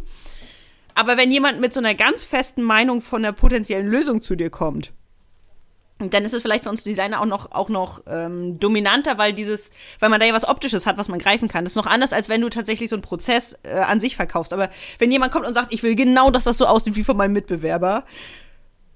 Aber 0.94 1.18
wenn 1.18 1.32
jemand 1.32 1.60
mit 1.62 1.74
so 1.74 1.80
einer 1.80 1.96
ganz 1.96 2.24
festen 2.24 2.64
Meinung 2.64 3.02
von 3.02 3.24
einer 3.24 3.34
potenziellen 3.34 3.88
Lösung 3.88 4.22
zu 4.22 4.36
dir 4.36 4.50
kommt, 4.50 4.94
dann 6.10 6.26
ist 6.26 6.34
es 6.34 6.42
vielleicht 6.42 6.64
für 6.64 6.70
uns 6.70 6.84
Designer 6.84 7.22
auch 7.22 7.26
noch, 7.26 7.52
auch 7.52 7.70
noch 7.70 8.02
ähm, 8.08 8.60
dominanter, 8.60 9.18
weil 9.18 9.34
dieses, 9.34 9.72
weil 10.00 10.10
man 10.10 10.20
da 10.20 10.26
ja 10.26 10.34
was 10.34 10.48
Optisches 10.48 10.88
hat, 10.88 10.98
was 10.98 11.10
man 11.10 11.20
greifen 11.20 11.48
kann. 11.48 11.64
Das 11.64 11.74
ist 11.74 11.78
noch 11.78 11.86
anders, 11.86 12.14
als 12.14 12.28
wenn 12.28 12.42
du 12.42 12.50
tatsächlich 12.50 12.90
so 12.90 12.96
einen 12.96 13.04
Prozess 13.04 13.56
äh, 13.64 13.80
an 13.80 14.00
sich 14.00 14.16
verkaufst. 14.16 14.54
Aber 14.54 14.70
wenn 14.98 15.12
jemand 15.12 15.32
kommt 15.32 15.46
und 15.46 15.54
sagt, 15.54 15.72
ich 15.72 15.84
will 15.84 15.96
genau, 15.96 16.32
dass 16.32 16.46
das 16.46 16.58
so 16.58 16.66
aussieht 16.66 16.96
wie 16.96 17.04
von 17.04 17.18
meinem 17.18 17.34
Mitbewerber, 17.34 18.06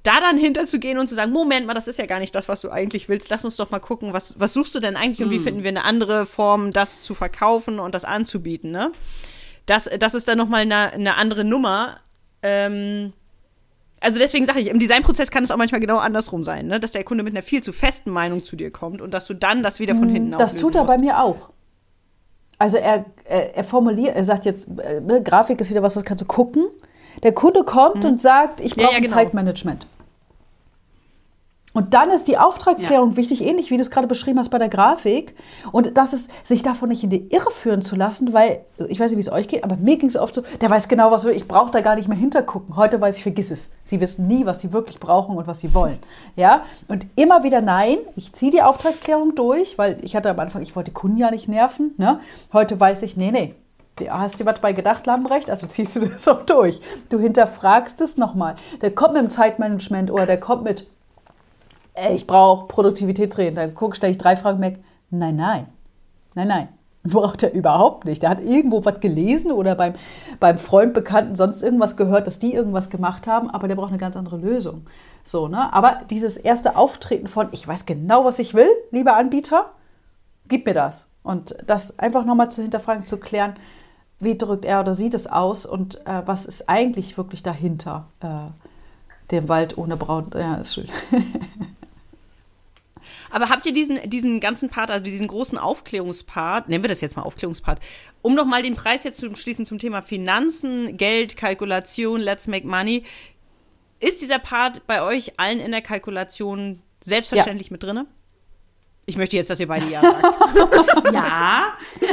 da 0.05 0.19
dann 0.19 0.37
hinterzugehen 0.37 0.97
und 0.97 1.07
zu 1.07 1.15
sagen, 1.15 1.31
Moment 1.31 1.65
mal, 1.65 1.73
das 1.73 1.87
ist 1.87 1.99
ja 1.99 2.05
gar 2.05 2.19
nicht 2.19 2.33
das, 2.35 2.47
was 2.47 2.61
du 2.61 2.69
eigentlich 2.69 3.09
willst. 3.09 3.29
Lass 3.29 3.43
uns 3.43 3.57
doch 3.57 3.71
mal 3.71 3.79
gucken, 3.79 4.13
was, 4.13 4.39
was 4.39 4.53
suchst 4.53 4.75
du 4.75 4.79
denn 4.79 4.95
eigentlich 4.95 5.21
und 5.25 5.31
wie 5.31 5.37
hm. 5.37 5.43
finden 5.43 5.63
wir 5.63 5.69
eine 5.69 5.83
andere 5.83 6.25
Form, 6.25 6.71
das 6.71 7.01
zu 7.01 7.15
verkaufen 7.15 7.79
und 7.79 7.95
das 7.95 8.05
anzubieten, 8.05 8.71
ne? 8.71 8.91
Das, 9.65 9.89
das 9.99 10.13
ist 10.13 10.27
dann 10.27 10.37
nochmal 10.37 10.61
eine, 10.61 10.93
eine 10.93 11.15
andere 11.15 11.43
Nummer. 11.43 11.97
Ähm, 12.43 13.13
also 13.99 14.19
deswegen 14.19 14.45
sage 14.45 14.59
ich, 14.59 14.69
im 14.69 14.77
Designprozess 14.77 15.31
kann 15.31 15.43
es 15.43 15.49
auch 15.49 15.57
manchmal 15.57 15.81
genau 15.81 15.97
andersrum 15.97 16.43
sein, 16.43 16.67
ne? 16.67 16.79
dass 16.79 16.91
der 16.91 17.03
Kunde 17.03 17.23
mit 17.23 17.33
einer 17.33 17.41
viel 17.41 17.63
zu 17.63 17.73
festen 17.73 18.11
Meinung 18.11 18.43
zu 18.43 18.55
dir 18.55 18.69
kommt 18.69 19.01
und 19.01 19.11
dass 19.11 19.25
du 19.25 19.33
dann 19.33 19.63
das 19.63 19.79
wieder 19.79 19.95
von 19.95 20.07
hinten 20.07 20.31
Das 20.37 20.55
tut 20.55 20.75
er 20.75 20.83
musst. 20.83 20.93
bei 20.93 20.99
mir 20.99 21.19
auch. 21.19 21.49
Also 22.59 22.77
er, 22.77 23.05
er, 23.23 23.55
er, 23.55 23.63
formuliert, 23.63 24.15
er 24.15 24.23
sagt 24.23 24.45
jetzt, 24.45 24.67
äh, 24.79 25.01
ne, 25.01 25.23
Grafik 25.23 25.59
ist 25.59 25.71
wieder 25.71 25.81
was, 25.81 25.95
das 25.95 26.03
kannst 26.03 26.21
du 26.21 26.27
gucken. 26.27 26.67
Der 27.23 27.33
Kunde 27.33 27.63
kommt 27.63 28.03
mhm. 28.03 28.11
und 28.11 28.21
sagt, 28.21 28.61
ich 28.61 28.75
brauche 28.75 28.87
ja, 28.87 28.91
ja, 28.91 28.99
genau. 28.99 29.15
ein 29.15 29.25
Zeitmanagement. 29.25 29.87
Und 31.75 31.93
dann 31.93 32.09
ist 32.09 32.29
die 32.29 32.37
Auftragsklärung 32.37 33.11
ja. 33.11 33.17
wichtig, 33.17 33.45
ähnlich 33.45 33.69
wie 33.69 33.75
du 33.75 33.81
es 33.81 33.91
gerade 33.91 34.07
beschrieben 34.07 34.39
hast 34.39 34.47
bei 34.47 34.57
der 34.57 34.69
Grafik. 34.69 35.35
Und 35.73 35.97
das 35.97 36.13
ist, 36.13 36.31
sich 36.45 36.63
davon 36.63 36.87
nicht 36.87 37.03
in 37.03 37.09
die 37.09 37.27
Irre 37.27 37.51
führen 37.51 37.81
zu 37.81 37.97
lassen, 37.97 38.31
weil, 38.31 38.61
ich 38.87 38.97
weiß 38.97 39.11
nicht, 39.11 39.17
wie 39.17 39.27
es 39.27 39.31
euch 39.31 39.49
geht, 39.49 39.65
aber 39.65 39.75
mir 39.75 39.97
ging 39.97 40.07
es 40.07 40.15
oft 40.15 40.33
so, 40.33 40.43
der 40.61 40.69
weiß 40.69 40.87
genau, 40.87 41.11
was 41.11 41.25
will, 41.25 41.35
ich 41.35 41.49
brauche 41.49 41.71
da 41.71 41.81
gar 41.81 41.95
nicht 41.95 42.07
mehr 42.07 42.17
hintergucken. 42.17 42.77
Heute 42.77 43.01
weiß 43.01 43.17
ich, 43.17 43.23
vergiss 43.23 43.51
es. 43.51 43.71
Sie 43.83 43.99
wissen 43.99 44.25
nie, 44.25 44.45
was 44.45 44.61
sie 44.61 44.71
wirklich 44.71 45.01
brauchen 45.01 45.35
und 45.35 45.47
was 45.47 45.59
sie 45.59 45.73
wollen. 45.73 45.99
Ja? 46.37 46.63
Und 46.87 47.05
immer 47.15 47.43
wieder 47.43 47.61
nein, 47.61 47.97
ich 48.15 48.33
ziehe 48.33 48.51
die 48.51 48.61
Auftragsklärung 48.61 49.35
durch, 49.35 49.77
weil 49.77 49.97
ich 50.01 50.15
hatte 50.15 50.29
am 50.29 50.39
Anfang, 50.39 50.61
ich 50.61 50.75
wollte 50.75 50.91
die 50.91 50.93
Kunden 50.93 51.17
ja 51.17 51.29
nicht 51.31 51.47
nerven. 51.47 51.93
Ne? 51.97 52.19
Heute 52.51 52.79
weiß 52.79 53.03
ich, 53.03 53.15
nee, 53.15 53.31
nee, 53.31 53.55
Hast 54.09 54.41
du 54.41 54.45
was 54.45 54.59
bei 54.59 54.73
gedacht, 54.73 55.05
Lambrecht? 55.05 55.49
Also 55.49 55.67
ziehst 55.67 55.95
du 55.95 56.01
das 56.01 56.27
auch 56.27 56.41
durch. 56.41 56.81
Du 57.09 57.19
hinterfragst 57.19 58.01
es 58.01 58.17
nochmal. 58.17 58.55
Der 58.81 58.91
kommt 58.91 59.13
mit 59.13 59.21
dem 59.21 59.29
Zeitmanagement 59.29 60.11
oder 60.11 60.25
der 60.25 60.39
kommt 60.39 60.63
mit, 60.63 60.85
ich 62.13 62.27
brauche 62.27 62.67
Produktivitätsreden. 62.67 63.55
Dann 63.55 63.75
guck, 63.75 63.95
stelle 63.95 64.11
ich 64.11 64.17
drei 64.17 64.35
Fragen 64.35 64.61
weg. 64.61 64.79
Nein, 65.09 65.35
nein. 65.35 65.67
Nein, 66.33 66.47
nein. 66.47 66.69
Braucht 67.03 67.43
er 67.43 67.53
überhaupt 67.53 68.05
nicht. 68.05 68.23
Der 68.23 68.29
hat 68.29 68.41
irgendwo 68.41 68.83
was 68.83 68.99
gelesen 68.99 69.51
oder 69.51 69.75
beim, 69.75 69.93
beim 70.39 70.57
Freund, 70.57 70.93
Bekannten 70.93 71.35
sonst 71.35 71.61
irgendwas 71.61 71.97
gehört, 71.97 72.25
dass 72.25 72.39
die 72.39 72.53
irgendwas 72.53 72.89
gemacht 72.89 73.27
haben, 73.27 73.49
aber 73.49 73.67
der 73.67 73.75
braucht 73.75 73.89
eine 73.89 73.99
ganz 73.99 74.17
andere 74.17 74.37
Lösung. 74.37 74.87
So, 75.23 75.47
ne? 75.47 75.71
Aber 75.71 76.01
dieses 76.09 76.35
erste 76.35 76.75
Auftreten 76.75 77.27
von, 77.27 77.49
ich 77.51 77.67
weiß 77.67 77.85
genau, 77.85 78.25
was 78.25 78.39
ich 78.39 78.53
will, 78.53 78.69
lieber 78.91 79.15
Anbieter, 79.15 79.71
gib 80.47 80.65
mir 80.65 80.73
das. 80.73 81.09
Und 81.23 81.55
das 81.67 81.99
einfach 81.99 82.25
nochmal 82.25 82.49
zu 82.49 82.61
hinterfragen, 82.61 83.05
zu 83.05 83.17
klären, 83.17 83.55
wie 84.19 84.37
drückt 84.37 84.65
er 84.65 84.79
oder 84.79 84.93
sie 84.93 85.09
das 85.09 85.27
aus 85.27 85.65
und 85.65 86.05
äh, 86.05 86.21
was 86.25 86.45
ist 86.45 86.69
eigentlich 86.69 87.17
wirklich 87.17 87.43
dahinter 87.43 88.07
äh, 88.21 89.31
dem 89.31 89.49
Wald 89.49 89.77
ohne 89.77 89.97
Braun. 89.97 90.29
Ja, 90.33 90.55
ist 90.55 90.75
schön. 90.75 90.87
Aber 93.35 93.49
habt 93.49 93.65
ihr 93.65 93.73
diesen, 93.73 93.99
diesen 94.09 94.39
ganzen 94.39 94.69
Part, 94.69 94.89
also 94.89 95.03
diesen 95.03 95.27
großen 95.27 95.57
Aufklärungspart, 95.57 96.69
nennen 96.69 96.85
wir 96.85 96.87
das 96.87 97.01
jetzt 97.01 97.17
mal 97.17 97.23
Aufklärungspart, 97.23 97.81
um 98.21 98.33
nochmal 98.33 98.63
den 98.63 98.75
Preis 98.75 99.03
jetzt 99.03 99.17
zu 99.17 99.35
schließen 99.35 99.65
zum 99.65 99.77
Thema 99.77 100.01
Finanzen, 100.01 100.95
Geld, 100.95 101.35
Kalkulation, 101.35 102.21
Let's 102.21 102.47
Make 102.47 102.65
Money. 102.65 103.03
Ist 103.99 104.21
dieser 104.21 104.39
Part 104.39 104.87
bei 104.87 105.01
euch 105.01 105.37
allen 105.37 105.59
in 105.59 105.71
der 105.71 105.81
Kalkulation 105.81 106.81
selbstverständlich 107.01 107.67
ja. 107.67 107.73
mit 107.73 107.83
drin? 107.83 108.07
Ich 109.05 109.17
möchte 109.17 109.35
jetzt, 109.35 109.49
dass 109.49 109.59
ihr 109.59 109.67
beide 109.67 109.87
Ja 109.87 110.01
sagt. 110.21 111.13
ja. 111.13 111.73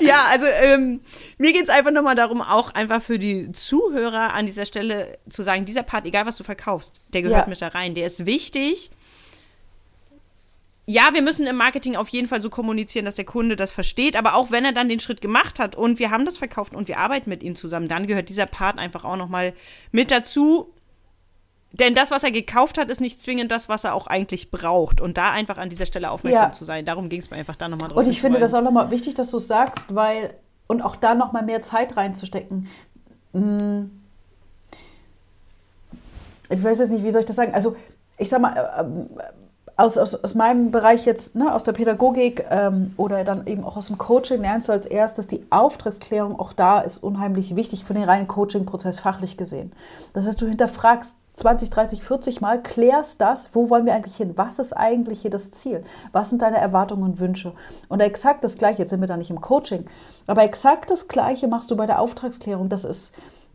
ja, 0.00 0.24
also 0.30 0.46
ähm, 0.46 1.02
mir 1.36 1.52
geht 1.52 1.64
es 1.64 1.68
einfach 1.68 1.90
nochmal 1.90 2.14
darum, 2.14 2.40
auch 2.40 2.70
einfach 2.70 3.02
für 3.02 3.18
die 3.18 3.52
Zuhörer 3.52 4.32
an 4.32 4.46
dieser 4.46 4.64
Stelle 4.64 5.18
zu 5.28 5.42
sagen, 5.42 5.66
dieser 5.66 5.82
Part, 5.82 6.06
egal 6.06 6.24
was 6.24 6.36
du 6.36 6.44
verkaufst, 6.44 7.02
der 7.12 7.20
gehört 7.20 7.44
ja. 7.44 7.50
mit 7.50 7.60
da 7.60 7.68
rein. 7.68 7.94
Der 7.94 8.06
ist 8.06 8.24
wichtig. 8.24 8.90
Ja, 10.86 11.10
wir 11.14 11.22
müssen 11.22 11.46
im 11.46 11.56
Marketing 11.56 11.96
auf 11.96 12.08
jeden 12.10 12.28
Fall 12.28 12.42
so 12.42 12.50
kommunizieren, 12.50 13.06
dass 13.06 13.14
der 13.14 13.24
Kunde 13.24 13.56
das 13.56 13.70
versteht, 13.70 14.16
aber 14.16 14.34
auch 14.34 14.50
wenn 14.50 14.66
er 14.66 14.72
dann 14.72 14.88
den 14.88 15.00
Schritt 15.00 15.22
gemacht 15.22 15.58
hat 15.58 15.76
und 15.76 15.98
wir 15.98 16.10
haben 16.10 16.26
das 16.26 16.36
verkauft 16.36 16.74
und 16.74 16.88
wir 16.88 16.98
arbeiten 16.98 17.30
mit 17.30 17.42
ihm 17.42 17.56
zusammen, 17.56 17.88
dann 17.88 18.06
gehört 18.06 18.28
dieser 18.28 18.46
Part 18.46 18.78
einfach 18.78 19.04
auch 19.04 19.16
nochmal 19.16 19.54
mit 19.92 20.10
dazu, 20.10 20.74
denn 21.74 21.94
das, 21.94 22.12
was 22.12 22.22
er 22.22 22.30
gekauft 22.30 22.78
hat, 22.78 22.88
ist 22.88 23.00
nicht 23.00 23.20
zwingend 23.20 23.50
das, 23.50 23.68
was 23.68 23.82
er 23.82 23.94
auch 23.94 24.06
eigentlich 24.06 24.52
braucht. 24.52 25.00
Und 25.00 25.16
da 25.16 25.30
einfach 25.30 25.58
an 25.58 25.70
dieser 25.70 25.86
Stelle 25.86 26.12
aufmerksam 26.12 26.50
ja. 26.50 26.52
zu 26.52 26.64
sein. 26.64 26.84
Darum 26.84 27.08
ging 27.08 27.18
es 27.20 27.30
mir 27.30 27.36
einfach 27.36 27.56
da 27.56 27.68
nochmal 27.68 27.88
drauf. 27.88 27.98
Und 27.98 28.08
ich 28.08 28.20
finde 28.20 28.38
das 28.38 28.54
auch 28.54 28.62
nochmal 28.62 28.92
wichtig, 28.92 29.14
dass 29.14 29.32
du 29.32 29.38
es 29.38 29.48
sagst, 29.48 29.92
weil, 29.92 30.34
und 30.68 30.82
auch 30.82 30.94
da 30.94 31.16
nochmal 31.16 31.42
mehr 31.42 31.62
Zeit 31.62 31.96
reinzustecken. 31.96 32.68
Hm. 33.32 33.90
Ich 36.48 36.62
weiß 36.62 36.78
jetzt 36.78 36.90
nicht, 36.90 37.02
wie 37.02 37.10
soll 37.10 37.22
ich 37.22 37.26
das 37.26 37.34
sagen? 37.34 37.54
Also, 37.54 37.74
ich 38.18 38.28
sag 38.28 38.40
mal, 38.40 38.56
äh, 38.56 39.43
aus, 39.76 39.98
aus, 39.98 40.14
aus 40.14 40.34
meinem 40.34 40.70
Bereich 40.70 41.04
jetzt, 41.04 41.34
ne, 41.34 41.52
aus 41.52 41.64
der 41.64 41.72
Pädagogik 41.72 42.44
ähm, 42.50 42.94
oder 42.96 43.24
dann 43.24 43.46
eben 43.46 43.64
auch 43.64 43.76
aus 43.76 43.88
dem 43.88 43.98
Coaching, 43.98 44.40
lernst 44.40 44.68
du 44.68 44.72
als 44.72 44.86
erstes, 44.86 45.26
die 45.26 45.44
Auftragsklärung 45.50 46.38
auch 46.38 46.52
da 46.52 46.80
ist 46.80 46.98
unheimlich 46.98 47.56
wichtig 47.56 47.84
für 47.84 47.94
den 47.94 48.04
reinen 48.04 48.28
Coaching-Prozess 48.28 49.00
fachlich 49.00 49.36
gesehen. 49.36 49.72
Das 50.12 50.26
heißt, 50.26 50.40
du 50.40 50.46
hinterfragst 50.46 51.16
20, 51.34 51.70
30, 51.70 52.02
40 52.04 52.40
Mal, 52.40 52.62
klärst 52.62 53.20
das, 53.20 53.50
wo 53.54 53.68
wollen 53.68 53.86
wir 53.86 53.94
eigentlich 53.94 54.16
hin? 54.16 54.34
Was 54.36 54.60
ist 54.60 54.72
eigentlich 54.72 55.22
hier 55.22 55.32
das 55.32 55.50
Ziel? 55.50 55.82
Was 56.12 56.30
sind 56.30 56.42
deine 56.42 56.58
Erwartungen 56.58 57.02
und 57.02 57.18
Wünsche? 57.18 57.52
Und 57.88 57.98
exakt 57.98 58.44
das 58.44 58.56
Gleiche, 58.56 58.82
jetzt 58.82 58.90
sind 58.90 59.00
wir 59.00 59.08
da 59.08 59.16
nicht 59.16 59.30
im 59.30 59.40
Coaching, 59.40 59.86
aber 60.28 60.44
exakt 60.44 60.92
das 60.92 61.08
Gleiche 61.08 61.48
machst 61.48 61.72
du 61.72 61.76
bei 61.76 61.86
der 61.86 62.00
Auftragsklärung. 62.00 62.68
Das 62.68 62.84
ist 62.84 63.12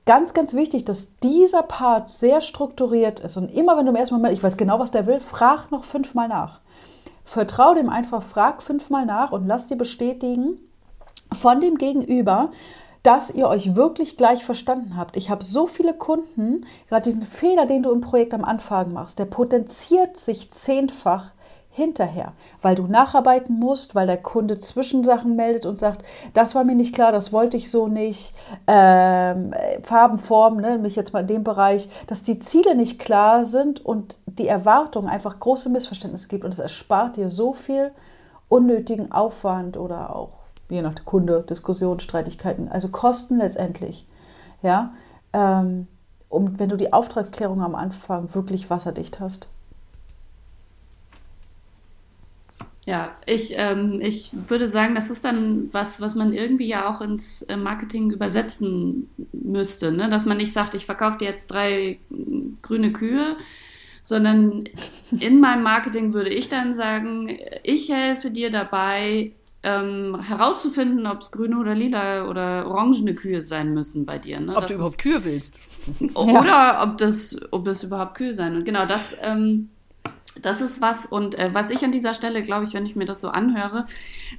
ganz, 0.10 0.34
ganz 0.34 0.56
wichtig, 0.56 0.86
dass 0.86 1.20
dieser 1.20 1.62
Part 1.62 2.10
sehr 2.10 2.42
strukturiert 2.42 3.20
ist. 3.20 3.38
Und 3.38 3.54
immer 3.54 3.78
wenn 3.78 3.86
du 3.86 3.92
im 3.92 3.96
ersten 3.96 4.16
Moment, 4.16 4.34
ich 4.34 4.42
weiß 4.42 4.58
genau, 4.58 4.80
was 4.80 4.90
der 4.90 5.06
will, 5.06 5.20
frag 5.20 5.70
noch 5.70 5.84
fünfmal 5.84 6.28
nach. 6.28 6.62
Vertrau 7.26 7.76
dem 7.76 7.92
einfach, 7.92 8.24
frag 8.24 8.64
fünfmal 8.64 9.06
nach 9.06 9.32
und 9.32 9.46
lass 9.46 9.68
dir 9.68 9.76
bestätigen 9.76 10.58
von 11.32 11.62
dem 11.62 11.78
Gegenüber, 11.78 12.50
dass 13.04 13.30
ihr 13.30 13.48
euch 13.48 13.76
wirklich 13.76 14.18
gleich 14.18 14.44
verstanden 14.44 14.98
habt. 14.98 15.16
Ich 15.16 15.30
habe 15.30 15.44
so 15.44 15.68
viele 15.68 15.94
Kunden, 15.94 16.66
gerade 16.88 17.04
diesen 17.04 17.22
Fehler, 17.22 17.68
den 17.68 17.84
du 17.84 17.92
im 17.92 18.02
Projekt 18.02 18.34
am 18.34 18.44
Anfang 18.44 18.92
machst, 18.92 19.20
der 19.20 19.26
potenziert 19.26 20.18
sich 20.18 20.50
zehnfach 20.50 21.30
hinterher, 21.80 22.34
weil 22.62 22.76
du 22.76 22.84
nacharbeiten 22.84 23.58
musst, 23.58 23.96
weil 23.96 24.06
der 24.06 24.18
Kunde 24.18 24.58
Zwischensachen 24.58 25.36
meldet 25.36 25.66
und 25.66 25.80
sagt, 25.80 26.06
das 26.34 26.54
war 26.54 26.64
mir 26.64 26.76
nicht 26.76 26.94
klar, 26.94 27.12
das 27.12 27.32
wollte 27.32 27.58
ich 27.58 27.72
so 27.72 27.88
nicht, 27.88 28.34
ähm, 28.68 29.54
Farben, 29.84 30.18
Formen, 30.18 30.62
ne, 30.62 30.78
mich 30.78 30.96
jetzt 30.96 31.14
mal 31.14 31.22
in 31.22 31.28
dem 31.28 31.44
Bereich, 31.44 31.90
dass 32.08 32.24
die 32.24 32.40
Ziele 32.40 32.76
nicht 32.76 33.00
klar 33.00 33.44
sind 33.44 33.84
und 33.84 34.18
die 34.26 34.48
Erwartungen 34.48 35.10
einfach 35.10 35.40
große 35.40 35.70
Missverständnisse 35.70 36.28
gibt 36.28 36.46
und 36.46 36.54
es 36.54 36.60
erspart 36.60 37.16
dir 37.16 37.30
so 37.30 37.54
viel 37.54 37.92
unnötigen 38.50 39.12
Aufwand 39.12 39.78
oder 39.78 40.16
auch 40.16 40.34
je 40.70 40.82
nach 40.82 40.94
Kunde, 41.06 41.42
Diskussionen, 41.42 42.00
Streitigkeiten, 42.00 42.70
also 42.70 42.90
Kosten 42.90 43.38
letztendlich. 43.38 44.08
Ja, 44.62 44.94
ähm, 45.34 45.88
um, 46.30 46.60
wenn 46.60 46.70
du 46.70 46.78
die 46.78 46.94
Auftragsklärung 46.94 47.62
am 47.62 47.76
Anfang 47.76 48.34
wirklich 48.36 48.70
wasserdicht 48.70 49.20
hast. 49.20 49.48
Ja, 52.86 53.12
ich, 53.26 53.54
ähm, 53.56 54.00
ich 54.02 54.32
würde 54.48 54.70
sagen, 54.70 54.96
das 54.96 55.10
ist 55.10 55.26
dann 55.26 55.70
was, 55.72 56.02
was 56.02 56.16
man 56.16 56.34
irgendwie 56.34 56.68
ja 56.68 56.90
auch 56.90 57.02
ins 57.02 57.44
äh, 57.44 57.58
Marketing 57.58 58.12
übersetzen 58.12 59.10
müsste. 59.34 59.92
Ne? 59.92 60.10
Dass 60.10 60.26
man 60.26 60.38
nicht 60.38 60.54
sagt, 60.54 60.74
ich 60.74 60.86
verkaufe 60.86 61.18
dir 61.18 61.26
jetzt 61.26 61.48
drei 61.48 62.00
grüne 62.62 62.92
Kühe, 62.92 63.36
sondern 64.02 64.64
in 65.20 65.40
meinem 65.40 65.64
Marketing 65.64 66.14
würde 66.14 66.30
ich 66.30 66.50
dann 66.50 66.74
sagen, 66.74 67.38
ich 67.64 67.92
helfe 67.92 68.32
dir 68.32 68.50
dabei, 68.50 69.34
ähm, 69.62 70.22
herauszufinden, 70.22 71.06
ob 71.06 71.22
es 71.22 71.32
grüne 71.32 71.58
oder 71.58 71.76
lila 71.76 72.28
oder 72.28 72.68
orangene 72.68 73.14
Kühe 73.14 73.42
sein 73.42 73.74
müssen 73.74 74.06
bei 74.06 74.18
dir. 74.18 74.40
Ne? 74.40 74.56
Ob 74.56 74.62
das 74.62 74.72
du 74.72 74.76
überhaupt 74.76 75.00
Kühe 75.00 75.24
willst. 75.26 75.60
Oder 76.14 76.46
ja. 76.46 76.84
ob 76.84 76.98
das, 76.98 77.36
ob 77.52 77.66
das 77.66 77.84
überhaupt 77.84 78.16
Kühe 78.16 78.34
sein. 78.34 78.56
Und 78.56 78.64
genau 78.64 78.86
das, 78.86 79.16
ähm, 79.22 79.70
das 80.42 80.62
ist 80.62 80.82
was. 80.82 81.06
Und 81.06 81.36
äh, 81.36 81.54
was 81.54 81.70
ich 81.70 81.84
an 81.84 81.92
dieser 81.92 82.14
Stelle, 82.14 82.42
glaube 82.42 82.64
ich, 82.64 82.74
wenn 82.74 82.86
ich 82.86 82.96
mir 82.96 83.06
das 83.06 83.22
so 83.22 83.30
anhöre, 83.30 83.86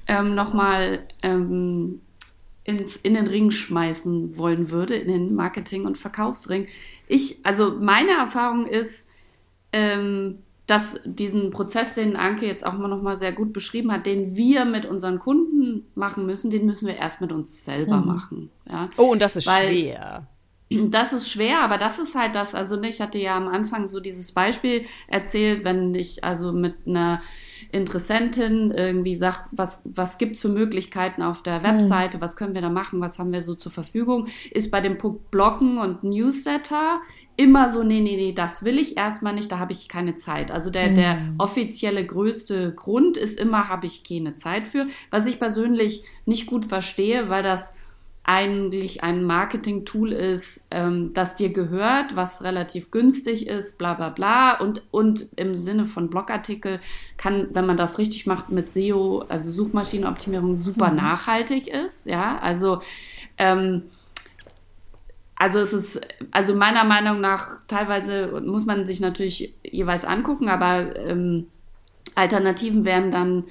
ähm, 0.06 0.34
nochmal 0.34 1.00
ähm, 1.22 2.00
ins, 2.64 2.96
in 2.96 3.14
den 3.14 3.26
Ring 3.26 3.50
schmeißen 3.50 4.36
wollen 4.36 4.70
würde, 4.70 4.94
in 4.94 5.08
den 5.08 5.34
Marketing- 5.34 5.86
und 5.86 5.98
Verkaufsring. 5.98 6.66
Ich, 7.08 7.44
also 7.44 7.76
meine 7.80 8.12
Erfahrung 8.12 8.66
ist, 8.66 9.08
ähm, 9.72 10.38
dass 10.66 11.00
diesen 11.04 11.50
Prozess, 11.50 11.94
den 11.94 12.14
Anke 12.14 12.46
jetzt 12.46 12.64
auch 12.64 12.74
mal 12.74 12.86
noch 12.86 13.02
mal 13.02 13.16
sehr 13.16 13.32
gut 13.32 13.52
beschrieben 13.52 13.90
hat, 13.90 14.06
den 14.06 14.36
wir 14.36 14.64
mit 14.64 14.86
unseren 14.86 15.18
Kunden 15.18 15.84
machen 15.96 16.26
müssen, 16.26 16.50
den 16.50 16.64
müssen 16.64 16.86
wir 16.86 16.96
erst 16.96 17.20
mit 17.20 17.32
uns 17.32 17.64
selber 17.64 17.96
mhm. 17.96 18.06
machen. 18.06 18.50
Ja? 18.70 18.88
Oh, 18.96 19.10
und 19.12 19.20
das 19.20 19.34
ist 19.34 19.48
Weil, 19.48 19.68
schwer. 19.68 20.28
Das 20.70 21.12
ist 21.12 21.28
schwer, 21.28 21.62
aber 21.62 21.78
das 21.78 21.98
ist 21.98 22.14
halt 22.14 22.36
das. 22.36 22.54
Also 22.54 22.80
ich 22.82 23.00
hatte 23.00 23.18
ja 23.18 23.36
am 23.36 23.48
Anfang 23.48 23.88
so 23.88 23.98
dieses 23.98 24.30
Beispiel 24.32 24.84
erzählt, 25.08 25.64
wenn 25.64 25.92
ich 25.94 26.22
also 26.22 26.52
mit 26.52 26.86
einer 26.86 27.22
Interessentin 27.72 28.70
irgendwie 28.70 29.16
sag, 29.16 29.48
was, 29.50 29.82
was 29.84 30.18
gibt's 30.18 30.40
für 30.40 30.48
Möglichkeiten 30.48 31.22
auf 31.22 31.42
der 31.42 31.58
mhm. 31.58 31.64
Webseite, 31.64 32.18
mhm. 32.18 32.20
was 32.22 32.36
können 32.36 32.54
wir 32.54 32.62
da 32.62 32.70
machen, 32.70 33.00
was 33.00 33.18
haben 33.18 33.32
wir 33.32 33.42
so 33.42 33.54
zur 33.56 33.72
Verfügung, 33.72 34.28
ist 34.52 34.70
bei 34.70 34.80
dem 34.80 34.96
Punkt 34.96 35.30
Bloggen 35.32 35.78
und 35.78 36.04
Newsletter 36.04 37.00
immer 37.36 37.70
so, 37.70 37.82
nee, 37.82 38.00
nee, 38.00 38.16
nee, 38.16 38.32
das 38.32 38.64
will 38.64 38.78
ich 38.78 38.96
erstmal 38.96 39.32
nicht, 39.32 39.50
da 39.50 39.58
habe 39.58 39.72
ich 39.72 39.88
keine 39.88 40.14
Zeit. 40.14 40.50
Also 40.50 40.70
der, 40.70 40.90
mhm. 40.90 40.94
der 40.94 41.18
offizielle 41.38 42.04
größte 42.04 42.74
Grund 42.74 43.16
ist 43.16 43.40
immer, 43.40 43.68
habe 43.68 43.86
ich 43.86 44.04
keine 44.04 44.36
Zeit 44.36 44.68
für, 44.68 44.86
was 45.10 45.26
ich 45.26 45.38
persönlich 45.38 46.04
nicht 46.26 46.46
gut 46.46 46.64
verstehe, 46.64 47.28
weil 47.28 47.42
das 47.42 47.74
eigentlich 48.24 49.02
ein 49.02 49.24
Marketing-Tool 49.24 50.12
ist, 50.12 50.66
ähm, 50.70 51.12
das 51.14 51.36
dir 51.36 51.52
gehört, 51.52 52.16
was 52.16 52.44
relativ 52.44 52.90
günstig 52.90 53.46
ist, 53.46 53.78
bla 53.78 53.94
bla 53.94 54.10
bla. 54.10 54.58
Und, 54.58 54.82
und 54.90 55.28
im 55.36 55.54
Sinne 55.54 55.84
von 55.84 56.10
Blogartikel 56.10 56.80
kann, 57.16 57.48
wenn 57.52 57.66
man 57.66 57.76
das 57.76 57.98
richtig 57.98 58.26
macht 58.26 58.50
mit 58.50 58.68
SEO, 58.68 59.24
also 59.28 59.50
Suchmaschinenoptimierung, 59.50 60.56
super 60.56 60.90
mhm. 60.90 60.96
nachhaltig 60.96 61.66
ist. 61.66 62.06
Ja, 62.06 62.38
also 62.38 62.82
ähm, 63.38 63.84
also 65.40 65.58
es 65.58 65.72
ist, 65.72 66.00
also 66.32 66.54
meiner 66.54 66.84
Meinung 66.84 67.22
nach, 67.22 67.62
teilweise 67.66 68.42
muss 68.44 68.66
man 68.66 68.84
sich 68.84 69.00
natürlich 69.00 69.54
jeweils 69.64 70.04
angucken, 70.04 70.50
aber 70.50 70.94
ähm, 70.96 71.46
Alternativen 72.14 72.84
wären 72.84 73.10
dann 73.10 73.44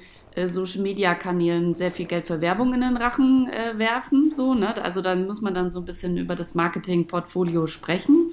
Social 0.48 0.82
Media 0.82 1.14
Kanälen 1.14 1.74
sehr 1.74 1.90
viel 1.90 2.06
Geld 2.06 2.26
für 2.26 2.40
Werbung 2.40 2.72
in 2.74 2.80
den 2.80 2.96
Rachen 2.96 3.48
äh, 3.48 3.78
werfen, 3.78 4.32
so, 4.34 4.54
ne? 4.54 4.82
Also 4.82 5.00
dann 5.00 5.26
muss 5.26 5.40
man 5.40 5.54
dann 5.54 5.70
so 5.70 5.80
ein 5.80 5.84
bisschen 5.84 6.16
über 6.16 6.34
das 6.34 6.54
Marketing-Portfolio 6.54 7.66
sprechen. 7.66 8.30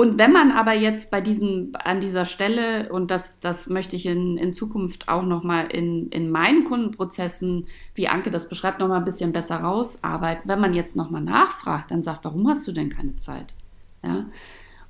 Und 0.00 0.16
wenn 0.16 0.32
man 0.32 0.50
aber 0.50 0.72
jetzt 0.72 1.10
bei 1.10 1.20
diesem, 1.20 1.72
an 1.84 2.00
dieser 2.00 2.24
Stelle, 2.24 2.90
und 2.90 3.10
das, 3.10 3.40
das 3.40 3.68
möchte 3.68 3.96
ich 3.96 4.06
in, 4.06 4.38
in 4.38 4.54
Zukunft 4.54 5.08
auch 5.08 5.22
nochmal 5.22 5.66
in, 5.66 6.08
in 6.08 6.30
meinen 6.30 6.64
Kundenprozessen, 6.64 7.66
wie 7.94 8.08
Anke 8.08 8.30
das 8.30 8.48
beschreibt, 8.48 8.80
nochmal 8.80 8.96
ein 8.96 9.04
bisschen 9.04 9.34
besser 9.34 9.58
rausarbeiten, 9.58 10.48
wenn 10.48 10.58
man 10.58 10.72
jetzt 10.72 10.96
nochmal 10.96 11.20
nachfragt, 11.20 11.90
dann 11.90 12.02
sagt, 12.02 12.24
warum 12.24 12.48
hast 12.48 12.66
du 12.66 12.72
denn 12.72 12.88
keine 12.88 13.16
Zeit? 13.16 13.52
Ja? 14.02 14.24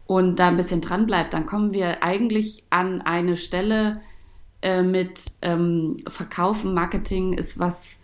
Und 0.06 0.38
da 0.38 0.46
ein 0.46 0.56
bisschen 0.56 0.80
dran 0.80 1.06
bleibt, 1.06 1.34
dann 1.34 1.44
kommen 1.44 1.72
wir 1.72 2.04
eigentlich 2.04 2.62
an 2.70 3.02
eine 3.02 3.36
Stelle 3.36 4.00
äh, 4.62 4.82
mit 4.82 5.22
ähm, 5.42 5.96
Verkaufen, 6.08 6.74
Marketing 6.74 7.32
ist 7.32 7.58
was 7.58 8.00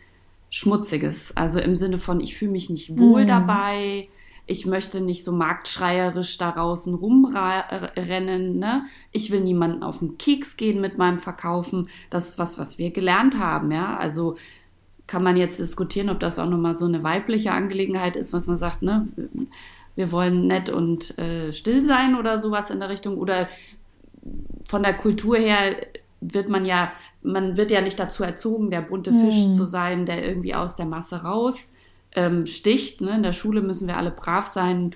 Schmutziges. 0.51 1.37
Also 1.37 1.59
im 1.59 1.77
Sinne 1.77 1.99
von, 1.99 2.21
ich 2.21 2.37
fühle 2.37 2.53
mich 2.53 2.71
nicht 2.71 2.99
wohl 2.99 3.23
mhm. 3.23 3.27
dabei, 3.27 4.09
ich 4.49 4.65
möchte 4.65 5.01
nicht 5.01 5.25
so 5.25 5.33
marktschreierisch 5.33 6.39
da 6.39 6.53
draußen 6.53 6.95
rumrennen, 6.95 8.59
ne? 8.61 8.85
Ich 9.11 9.33
will 9.33 9.41
niemanden 9.41 9.83
auf 9.83 9.99
den 9.99 10.19
Keks 10.19 10.57
gehen 10.57 10.81
mit 10.81 10.99
meinem 10.99 11.19
Verkaufen. 11.19 11.89
Das 12.11 12.29
ist 12.29 12.39
was, 12.39 12.57
was 12.57 12.79
wir 12.79 12.93
gelernt 12.93 13.39
haben, 13.41 13.73
ja. 13.73 13.97
Also 13.97 14.37
kann 15.09 15.25
man 15.25 15.37
jetzt 15.37 15.59
diskutieren, 15.59 16.11
ob 16.11 16.21
das 16.21 16.39
auch 16.39 16.49
nochmal 16.49 16.77
so 16.77 16.85
eine 16.85 17.03
weibliche 17.03 17.53
Angelegenheit 17.53 18.15
ist, 18.15 18.33
was 18.33 18.47
man 18.47 18.57
sagt, 18.57 18.83
ne? 18.83 19.09
Wir 19.97 20.13
wollen 20.13 20.47
nett 20.47 20.71
und 20.71 21.19
äh, 21.19 21.53
still 21.53 21.83
sein 21.83 22.15
oder 22.15 22.39
sowas 22.39 22.71
in 22.71 22.79
der 22.79 22.89
Richtung. 22.89 23.19
Oder 23.19 23.49
von 24.69 24.85
der 24.85 24.95
Kultur 24.95 25.37
her 25.39 25.75
wird 26.21 26.49
man 26.49 26.65
ja, 26.65 26.93
man 27.23 27.57
wird 27.57 27.71
ja 27.71 27.81
nicht 27.81 27.99
dazu 27.99 28.25
erzogen, 28.25 28.71
der 28.71 28.83
bunte 28.83 29.13
Fisch 29.13 29.45
hm. 29.45 29.53
zu 29.53 29.65
sein, 29.67 30.07
der 30.07 30.27
irgendwie 30.27 30.55
aus 30.55 30.77
der 30.77 30.87
Masse 30.87 31.23
raus 31.23 31.75
ähm, 32.15 32.47
sticht. 32.47 33.01
Ne? 33.01 33.17
In 33.17 33.23
der 33.23 33.33
Schule 33.33 33.61
müssen 33.61 33.87
wir 33.87 33.97
alle 33.97 34.11
brav 34.11 34.47
sein 34.47 34.95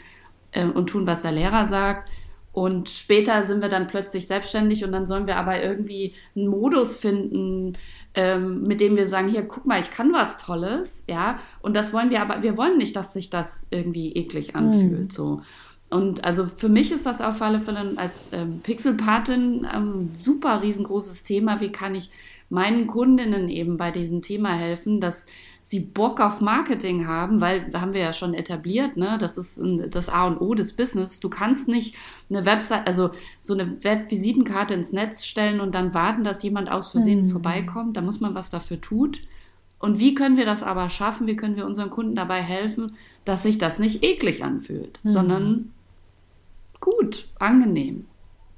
äh, 0.53 0.65
und 0.65 0.89
tun, 0.89 1.07
was 1.07 1.23
der 1.23 1.33
Lehrer 1.33 1.67
sagt. 1.67 2.09
Und 2.53 2.89
später 2.89 3.45
sind 3.45 3.63
wir 3.63 3.69
dann 3.69 3.87
plötzlich 3.87 4.27
selbstständig 4.27 4.85
und 4.85 4.91
dann 4.91 5.07
sollen 5.07 5.29
wir 5.29 5.37
aber 5.37 5.63
irgendwie 5.63 6.15
einen 6.35 6.49
Modus 6.49 6.97
finden, 6.97 7.75
ähm, 8.15 8.63
mit 8.63 8.81
dem 8.81 8.97
wir 8.97 9.07
sagen, 9.07 9.29
hier, 9.29 9.47
guck 9.47 9.67
mal, 9.67 9.79
ich 9.79 9.93
kann 9.93 10.13
was 10.13 10.37
Tolles, 10.37 11.05
ja. 11.09 11.39
Und 11.63 11.77
das 11.77 11.93
wollen 11.93 12.11
wir 12.11 12.21
aber, 12.21 12.43
wir 12.43 12.57
wollen 12.57 12.77
nicht, 12.77 12.97
dass 12.97 13.13
sich 13.13 13.31
das 13.31 13.69
irgendwie 13.71 14.13
eklig 14.15 14.57
anfühlt, 14.57 15.01
mhm. 15.01 15.11
so. 15.11 15.43
Und 15.91 16.25
also 16.25 16.47
für 16.47 16.69
mich 16.69 16.93
ist 16.93 17.05
das 17.05 17.21
auf 17.21 17.43
alle 17.43 17.61
Fälle 17.61 17.95
als 17.97 18.31
ähm, 18.33 18.61
Pixelpatin 18.63 19.67
ähm, 19.75 20.11
super 20.13 20.63
riesengroßes 20.63 21.25
Thema. 21.25 21.61
Wie 21.61 21.73
kann 21.73 21.97
ich 21.97 22.11
meinen 22.49 22.87
Kundinnen 22.87 23.49
eben 23.49 23.77
bei 23.77 23.91
diesem 23.91 24.23
Thema 24.23 24.53
helfen, 24.53 25.01
dass 25.01 25.27
sie 25.63 25.81
Bock 25.81 26.21
auf 26.21 26.41
Marketing 26.41 27.07
haben, 27.07 27.41
weil 27.41 27.73
haben 27.75 27.93
wir 27.93 28.01
ja 28.01 28.13
schon 28.13 28.35
etabliert, 28.35 28.97
ne? 28.97 29.19
Das 29.21 29.37
ist 29.37 29.61
das 29.91 30.09
A 30.09 30.27
und 30.27 30.41
O 30.41 30.55
des 30.55 30.73
Business. 30.73 31.21
Du 31.21 31.29
kannst 31.29 31.69
nicht 31.69 31.97
eine 32.29 32.45
Website, 32.47 32.87
also 32.87 33.11
so 33.41 33.55
eine 33.55 33.83
Webvisitenkarte 33.85 34.75
ins 34.75 34.93
Netz 34.93 35.25
stellen 35.25 35.61
und 35.61 35.75
dann 35.75 35.95
warten, 35.95 36.25
dass 36.25 36.43
jemand 36.43 36.71
aus 36.71 36.91
Versehen 36.91 37.23
mhm. 37.23 37.31
vorbeikommt. 37.31 37.97
Da 37.97 38.01
muss 38.01 38.21
man 38.21 38.35
was 38.35 38.51
dafür 38.51 38.81
tut. 38.81 39.23
Und 39.79 39.99
wie 39.99 40.15
können 40.15 40.37
wir 40.37 40.47
das 40.47 40.63
aber 40.63 40.91
schaffen? 40.91 41.27
Wie 41.27 41.37
können 41.37 41.57
wir 41.57 41.67
unseren 41.67 41.91
Kunden 41.91 42.15
dabei 42.15 42.43
helfen, 42.43 42.97
dass 43.25 43.43
sich 43.43 43.59
das 43.59 43.79
nicht 43.79 44.03
eklig 44.03 44.43
anfühlt, 44.43 44.99
mhm. 45.03 45.09
sondern 45.09 45.73
gut, 46.81 47.29
angenehm. 47.39 48.07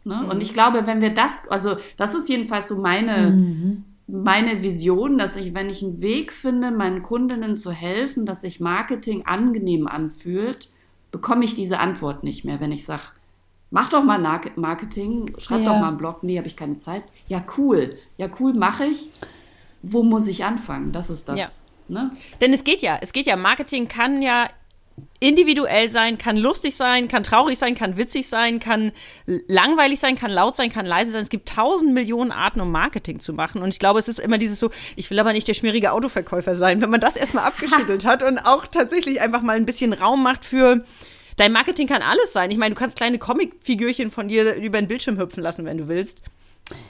Ne? 0.04 0.20
Mhm. 0.22 0.30
Und 0.30 0.42
ich 0.42 0.52
glaube, 0.52 0.86
wenn 0.86 1.00
wir 1.00 1.14
das, 1.14 1.48
also 1.48 1.76
das 1.96 2.14
ist 2.14 2.28
jedenfalls 2.28 2.68
so 2.68 2.78
meine, 2.78 3.30
mhm 3.30 3.84
meine 4.12 4.62
Vision, 4.62 5.16
dass 5.16 5.36
ich, 5.36 5.54
wenn 5.54 5.70
ich 5.70 5.82
einen 5.82 6.02
Weg 6.02 6.32
finde, 6.32 6.70
meinen 6.70 7.02
Kundinnen 7.02 7.56
zu 7.56 7.72
helfen, 7.72 8.26
dass 8.26 8.42
sich 8.42 8.60
Marketing 8.60 9.24
angenehm 9.24 9.86
anfühlt, 9.86 10.68
bekomme 11.10 11.44
ich 11.44 11.54
diese 11.54 11.78
Antwort 11.78 12.22
nicht 12.22 12.44
mehr, 12.44 12.60
wenn 12.60 12.72
ich 12.72 12.84
sage, 12.84 13.02
mach 13.70 13.88
doch 13.88 14.04
mal 14.04 14.18
Marketing, 14.56 15.32
schreib 15.38 15.60
ja. 15.60 15.72
doch 15.72 15.80
mal 15.80 15.88
einen 15.88 15.96
Blog, 15.96 16.22
nee, 16.22 16.36
habe 16.36 16.46
ich 16.46 16.56
keine 16.56 16.78
Zeit. 16.78 17.04
Ja, 17.28 17.42
cool, 17.56 17.96
ja, 18.18 18.28
cool, 18.38 18.52
mache 18.54 18.84
ich. 18.84 19.08
Wo 19.82 20.02
muss 20.02 20.28
ich 20.28 20.44
anfangen? 20.44 20.92
Das 20.92 21.10
ist 21.10 21.28
das. 21.28 21.66
Ja. 21.88 22.02
Ne? 22.02 22.10
Denn 22.40 22.52
es 22.52 22.64
geht 22.64 22.80
ja, 22.82 22.98
es 23.00 23.12
geht 23.12 23.26
ja, 23.26 23.36
Marketing 23.36 23.88
kann 23.88 24.22
ja 24.22 24.46
individuell 25.20 25.88
sein, 25.88 26.18
kann 26.18 26.36
lustig 26.36 26.76
sein, 26.76 27.06
kann 27.08 27.22
traurig 27.22 27.58
sein, 27.58 27.74
kann 27.74 27.96
witzig 27.96 28.28
sein, 28.28 28.58
kann 28.58 28.92
langweilig 29.26 30.00
sein, 30.00 30.16
kann 30.16 30.30
laut 30.30 30.56
sein, 30.56 30.70
kann 30.70 30.84
leise 30.84 31.12
sein. 31.12 31.22
Es 31.22 31.30
gibt 31.30 31.48
tausend 31.48 31.94
Millionen 31.94 32.32
Arten, 32.32 32.60
um 32.60 32.72
Marketing 32.72 33.20
zu 33.20 33.32
machen. 33.32 33.62
Und 33.62 33.68
ich 33.68 33.78
glaube, 33.78 34.00
es 34.00 34.08
ist 34.08 34.18
immer 34.18 34.38
dieses 34.38 34.58
so, 34.58 34.70
ich 34.96 35.10
will 35.10 35.18
aber 35.20 35.32
nicht 35.32 35.46
der 35.46 35.54
schmierige 35.54 35.92
Autoverkäufer 35.92 36.56
sein. 36.56 36.80
Wenn 36.82 36.90
man 36.90 37.00
das 37.00 37.16
erstmal 37.16 37.44
abgeschüttelt 37.44 38.04
hat 38.06 38.22
und 38.22 38.38
auch 38.38 38.66
tatsächlich 38.66 39.20
einfach 39.20 39.42
mal 39.42 39.56
ein 39.56 39.66
bisschen 39.66 39.92
Raum 39.92 40.22
macht 40.22 40.44
für, 40.44 40.84
dein 41.36 41.52
Marketing 41.52 41.86
kann 41.86 42.02
alles 42.02 42.32
sein. 42.32 42.50
Ich 42.50 42.58
meine, 42.58 42.74
du 42.74 42.80
kannst 42.80 42.96
kleine 42.96 43.18
Comicfigürchen 43.18 44.10
von 44.10 44.28
dir 44.28 44.54
über 44.56 44.80
den 44.80 44.88
Bildschirm 44.88 45.18
hüpfen 45.18 45.42
lassen, 45.42 45.64
wenn 45.64 45.78
du 45.78 45.88
willst. 45.88 46.22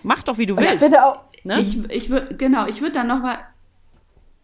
Mach 0.02 0.22
doch, 0.22 0.38
wie 0.38 0.46
du 0.46 0.56
willst. 0.56 0.82
Ich, 0.82 0.98
auch, 0.98 1.20
ne? 1.44 1.60
ich, 1.60 1.90
ich 1.90 2.10
würde, 2.10 2.36
genau, 2.36 2.66
ich 2.66 2.80
würde 2.80 2.92
dann 2.92 3.08
noch 3.08 3.20
mal, 3.20 3.38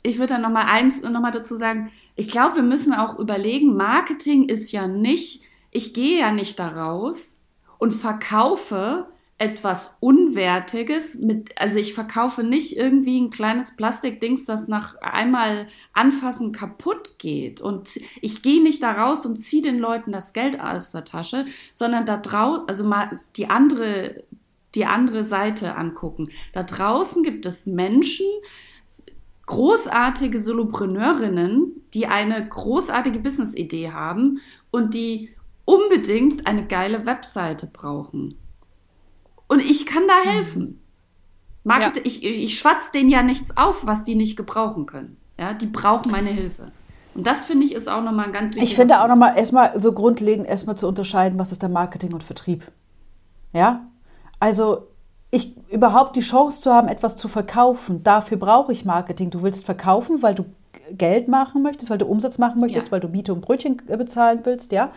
ich 0.03 0.19
würde 0.19 0.35
dann 0.35 0.43
noch 0.43 0.51
mal 0.51 0.67
eins 0.67 1.03
noch 1.03 1.21
mal 1.21 1.31
dazu 1.31 1.57
sagen, 1.57 1.91
ich 2.19 2.29
glaube, 2.33 2.57
wir 2.57 2.63
müssen 2.65 2.93
auch 2.93 3.17
überlegen, 3.21 3.77
Marketing 3.77 4.49
ist 4.49 4.73
ja 4.73 4.89
nicht, 4.89 5.43
ich 5.71 5.95
gehe 5.95 6.19
ja 6.19 6.33
nicht 6.33 6.59
da 6.59 6.67
raus 6.67 7.41
und 7.79 7.93
verkaufe 7.93 9.07
etwas 9.39 9.97
Unwertiges 10.01 11.15
mit, 11.15 11.53
also 11.61 11.79
ich 11.79 11.95
verkaufe 11.95 12.43
nicht 12.43 12.77
irgendwie 12.77 13.21
ein 13.21 13.31
kleines 13.31 13.77
Plastikdings, 13.77 14.47
das 14.47 14.67
nach 14.67 15.01
einmal 15.01 15.69
anfassen 15.93 16.51
kaputt 16.51 17.19
geht. 17.19 17.61
Und 17.61 18.01
ich 18.21 18.43
gehe 18.43 18.65
nicht 18.65 18.83
da 18.83 18.91
raus 18.91 19.25
und 19.25 19.37
ziehe 19.37 19.63
den 19.63 19.79
Leuten 19.79 20.11
das 20.11 20.33
Geld 20.33 20.61
aus 20.61 20.91
der 20.91 21.05
Tasche, 21.05 21.47
sondern 21.73 22.05
da 22.05 22.17
draußen, 22.17 22.65
also 22.69 22.83
mal 22.83 23.21
die 23.37 23.49
andere, 23.49 24.25
die 24.75 24.87
andere 24.87 25.23
Seite 25.23 25.77
angucken. 25.77 26.31
Da 26.53 26.65
draußen 26.65 27.23
gibt 27.23 27.47
es 27.47 27.65
Menschen, 27.67 28.27
großartige 29.49 30.41
Solopreneurinnen, 30.41 31.73
die 31.95 32.07
eine 32.07 32.47
großartige 32.47 33.19
Business-Idee 33.19 33.93
haben 33.93 34.41
und 34.71 34.93
die 34.93 35.35
unbedingt 35.65 36.47
eine 36.47 36.67
geile 36.67 37.07
Webseite 37.07 37.67
brauchen. 37.67 38.35
Und 39.49 39.61
ich 39.61 39.87
kann 39.87 40.03
da 40.07 40.31
helfen. 40.31 40.83
Market, 41.65 42.07
ich, 42.07 42.25
ich, 42.25 42.45
ich 42.45 42.59
schwatz 42.59 42.93
denen 42.93 43.09
ja 43.09 43.23
nichts 43.23 43.57
auf, 43.57 43.87
was 43.87 44.05
die 44.05 44.17
nicht 44.17 44.37
gebrauchen 44.37 44.85
können. 44.85 45.17
Ja, 45.39 45.55
die 45.55 45.67
brauchen 45.67 46.13
meine 46.13 46.29
Hilfe. 46.29 46.71
Und 47.15 47.27
das 47.27 47.47
finde 47.47 47.65
ich 47.65 47.75
ist 47.75 47.89
auch 47.89 48.03
nochmal 48.03 48.27
ein 48.27 48.33
ganz 48.33 48.51
wichtiger 48.51 48.65
Ich 48.71 48.77
finde 48.77 49.01
auch 49.03 49.09
nochmal 49.09 49.39
erstmal 49.39 49.79
so 49.81 49.93
grundlegend 49.93 50.47
erstmal 50.47 50.77
zu 50.77 50.87
unterscheiden, 50.87 51.39
was 51.39 51.53
ist 51.53 51.63
der 51.63 51.71
Marketing 51.71 52.13
und 52.13 52.23
Vertrieb. 52.23 52.71
Ja? 53.55 53.89
Also 54.41 54.88
ich 55.31 55.55
überhaupt 55.71 56.17
die 56.17 56.21
Chance 56.21 56.63
zu 56.63 56.73
haben, 56.73 56.89
etwas 56.89 57.17
zu 57.17 57.29
verkaufen, 57.29 58.03
dafür 58.03 58.39
brauche 58.39 58.73
ich 58.73 58.85
Marketing. 58.85 59.31
Du 59.31 59.43
willst 59.43 59.65
verkaufen, 59.67 60.23
weil 60.23 60.35
du 60.35 60.45
Geld 60.93 61.29
machen 61.29 61.63
möchtest, 61.63 61.91
weil 61.91 61.99
du 61.99 62.07
Umsatz 62.07 62.39
machen 62.39 62.61
möchtest, 62.61 62.87
Ja. 62.87 62.93
weil 62.93 63.01
du 63.01 63.09
Miete 63.09 63.35
und 63.35 63.43
Brötchen 63.43 63.83
äh, 63.89 63.97
bezahlen 63.97 64.41
willst, 64.45 64.73
ja. 64.73 64.91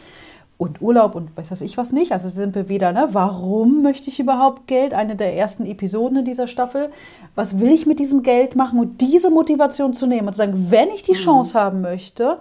Und 0.57 0.79
Urlaub 0.81 1.15
und 1.15 1.35
weiß 1.35 1.49
was 1.49 1.61
ich 1.63 1.75
was 1.77 1.91
nicht. 1.91 2.11
Also 2.11 2.29
sind 2.29 2.53
wir 2.53 2.69
wieder, 2.69 2.91
ne? 2.91 3.07
Warum 3.11 3.81
möchte 3.81 4.09
ich 4.09 4.19
überhaupt 4.19 4.67
Geld? 4.67 4.93
Eine 4.93 5.15
der 5.15 5.35
ersten 5.35 5.65
Episoden 5.65 6.19
in 6.19 6.25
dieser 6.25 6.45
Staffel. 6.45 6.91
Was 7.33 7.59
will 7.59 7.71
ich 7.71 7.87
mit 7.87 7.99
diesem 7.99 8.21
Geld 8.21 8.55
machen? 8.55 8.79
Und 8.79 9.01
diese 9.01 9.31
Motivation 9.31 9.93
zu 9.93 10.05
nehmen 10.05 10.27
und 10.27 10.33
zu 10.35 10.37
sagen, 10.37 10.67
wenn 10.69 10.89
ich 10.89 11.01
die 11.01 11.13
Chance 11.13 11.59
haben 11.59 11.81
möchte, 11.81 12.37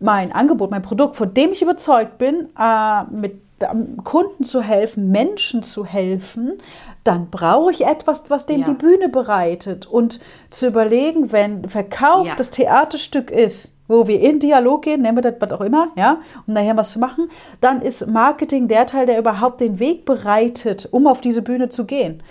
mein 0.00 0.32
Angebot, 0.32 0.70
mein 0.70 0.82
Produkt, 0.82 1.16
von 1.16 1.32
dem 1.34 1.52
ich 1.52 1.62
überzeugt 1.62 2.18
bin, 2.18 2.48
äh, 2.58 3.04
mit 3.10 3.40
ähm, 3.60 3.98
Kunden 4.04 4.42
zu 4.44 4.62
helfen, 4.62 5.10
Menschen 5.10 5.62
zu 5.62 5.84
helfen, 5.84 6.54
dann 7.04 7.28
brauche 7.30 7.70
ich 7.72 7.84
etwas, 7.86 8.24
was 8.28 8.46
dem 8.46 8.60
Ja. 8.60 8.66
die 8.68 8.74
Bühne 8.74 9.08
bereitet. 9.10 9.86
Und 9.86 10.18
zu 10.48 10.66
überlegen, 10.66 11.30
wenn 11.32 11.68
Verkauf 11.68 12.26
Ja. 12.26 12.34
das 12.34 12.50
Theaterstück 12.50 13.30
ist, 13.30 13.72
wo 13.86 14.06
wir 14.06 14.20
in 14.20 14.38
Dialog 14.38 14.82
gehen, 14.82 15.02
nennen 15.02 15.18
wir 15.18 15.22
das 15.22 15.34
was 15.40 15.52
auch 15.52 15.60
immer, 15.62 15.88
ja, 15.96 16.18
um 16.46 16.54
nachher 16.54 16.76
was 16.76 16.92
zu 16.92 16.98
machen, 17.00 17.28
dann 17.60 17.82
ist 17.82 18.06
Marketing 18.06 18.68
der 18.68 18.86
Teil, 18.86 19.04
der 19.04 19.18
überhaupt 19.18 19.60
den 19.60 19.78
Weg 19.80 20.04
bereitet, 20.04 20.88
um 20.90 21.06
auf 21.06 21.20
diese 21.20 21.42
Bühne 21.42 21.68
zu 21.70 21.84
gehen. 21.86 22.22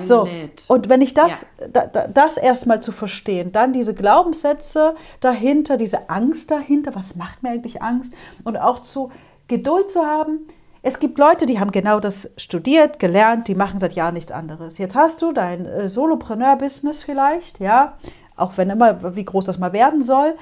So, 0.00 0.22
einlädt. 0.22 0.64
und 0.68 0.88
wenn 0.88 1.02
ich 1.02 1.12
das, 1.12 1.46
da, 1.70 1.86
da, 1.86 2.08
das 2.08 2.36
erstmal 2.36 2.80
zu 2.80 2.90
verstehen, 2.90 3.52
dann 3.52 3.72
diese 3.72 3.94
Glaubenssätze 3.94 4.94
dahinter, 5.20 5.76
diese 5.76 6.08
Angst 6.08 6.50
dahinter, 6.50 6.94
was 6.94 7.16
macht 7.16 7.42
mir 7.42 7.50
eigentlich 7.50 7.82
Angst? 7.82 8.14
Und 8.44 8.56
auch 8.56 8.80
zu 8.80 9.10
Geduld 9.48 9.90
zu 9.90 10.04
haben. 10.04 10.46
Es 10.82 11.00
gibt 11.00 11.18
Leute, 11.18 11.46
die 11.46 11.60
haben 11.60 11.70
genau 11.70 12.00
das 12.00 12.30
studiert, 12.36 12.98
gelernt, 12.98 13.48
die 13.48 13.54
machen 13.54 13.78
seit 13.78 13.94
Jahren 13.94 14.14
nichts 14.14 14.32
anderes. 14.32 14.78
Jetzt 14.78 14.94
hast 14.94 15.20
du 15.22 15.32
dein 15.32 15.66
äh, 15.66 15.88
Solopreneur-Business 15.88 17.02
vielleicht, 17.02 17.60
ja, 17.60 17.96
auch 18.36 18.56
wenn 18.56 18.70
immer, 18.70 19.16
wie 19.16 19.24
groß 19.24 19.46
das 19.46 19.58
mal 19.58 19.72
werden 19.72 20.02
soll. 20.02 20.34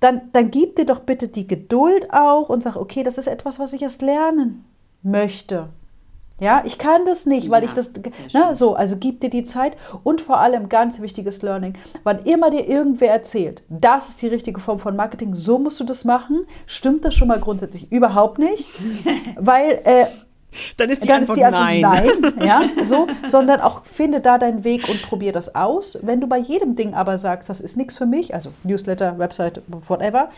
Dann, 0.00 0.32
dann 0.32 0.50
gib 0.50 0.76
dir 0.76 0.84
doch 0.84 1.00
bitte 1.00 1.28
die 1.28 1.46
Geduld 1.46 2.12
auch 2.12 2.48
und 2.48 2.62
sag, 2.62 2.76
okay, 2.76 3.02
das 3.02 3.16
ist 3.16 3.26
etwas, 3.26 3.58
was 3.58 3.72
ich 3.72 3.82
erst 3.82 4.02
lernen 4.02 4.64
möchte. 5.02 5.68
Ja, 6.38 6.62
ich 6.66 6.76
kann 6.76 7.06
das 7.06 7.24
nicht, 7.24 7.50
weil 7.50 7.62
Ja, 7.62 7.68
ich 7.68 7.74
das, 7.74 7.92
ne, 8.34 8.54
so, 8.54 8.74
also 8.74 8.96
gib 8.98 9.20
dir 9.20 9.30
die 9.30 9.42
Zeit 9.42 9.76
und 10.04 10.20
vor 10.20 10.38
allem 10.38 10.68
ganz 10.68 11.00
wichtiges 11.00 11.40
Learning, 11.40 11.74
wann 12.04 12.18
immer 12.24 12.50
dir 12.50 12.68
irgendwer 12.68 13.10
erzählt, 13.10 13.62
das 13.70 14.10
ist 14.10 14.20
die 14.20 14.28
richtige 14.28 14.60
Form 14.60 14.78
von 14.78 14.96
Marketing, 14.96 15.32
so 15.32 15.58
musst 15.58 15.80
du 15.80 15.84
das 15.84 16.04
machen, 16.04 16.46
stimmt 16.66 17.06
das 17.06 17.14
schon 17.14 17.28
mal 17.28 17.40
grundsätzlich 17.40 17.90
überhaupt 17.90 18.38
nicht, 18.38 18.68
weil 19.36 19.80
äh, 19.84 20.04
Dann 20.76 20.90
ist 20.90 21.02
die 21.04 21.08
dann 21.08 21.22
Antwort 21.22 21.38
ist 21.38 21.40
die 21.40 21.44
Antwort 21.44 21.64
nein. 21.64 22.34
nein, 22.36 22.46
ja, 22.46 22.62
so, 22.84 23.06
sondern 23.26 23.60
auch 23.62 23.84
finde 23.86 24.20
da 24.20 24.36
deinen 24.36 24.62
Weg 24.62 24.90
und 24.90 25.00
probier 25.02 25.32
das 25.32 25.54
aus. 25.54 25.98
Wenn 26.02 26.20
du 26.20 26.26
bei 26.26 26.38
jedem 26.38 26.76
Ding 26.76 26.92
aber 26.92 27.16
sagst, 27.16 27.48
das 27.48 27.60
ist 27.62 27.78
nichts 27.78 27.96
für 27.96 28.06
mich, 28.06 28.34
also 28.34 28.50
Newsletter, 28.62 29.18
Website, 29.18 29.62
whatever, 29.68 30.28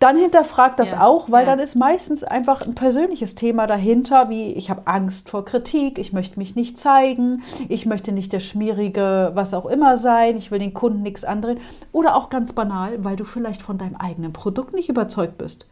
dann 0.00 0.16
hinterfrag 0.16 0.76
das 0.78 0.92
Ja, 0.92 1.02
auch, 1.02 1.30
weil 1.30 1.44
ja. 1.44 1.50
dann 1.50 1.58
ist 1.58 1.76
meistens 1.76 2.24
einfach 2.24 2.62
ein 2.66 2.74
persönliches 2.74 3.34
Thema 3.34 3.66
dahinter, 3.66 4.28
wie 4.30 4.52
ich 4.54 4.70
habe 4.70 4.82
Angst 4.86 5.28
vor 5.28 5.44
Kritik, 5.44 5.98
ich 5.98 6.12
möchte 6.12 6.38
mich 6.38 6.56
nicht 6.56 6.78
zeigen, 6.78 7.42
ich 7.68 7.84
möchte 7.86 8.10
nicht 8.12 8.32
der 8.32 8.40
schmierige, 8.40 9.30
was 9.34 9.52
auch 9.54 9.66
immer 9.66 9.98
sein, 9.98 10.36
ich 10.38 10.50
will 10.50 10.58
den 10.58 10.72
Kunden 10.74 11.02
nichts 11.02 11.22
andrehen. 11.22 11.60
Oder 11.92 12.16
auch 12.16 12.30
ganz 12.30 12.54
banal, 12.54 13.04
weil 13.04 13.16
du 13.16 13.24
vielleicht 13.24 13.60
von 13.62 13.76
deinem 13.78 13.96
eigenen 13.96 14.32
Produkt 14.32 14.72
nicht 14.74 14.88
überzeugt 14.88 15.36
bist. 15.38 15.66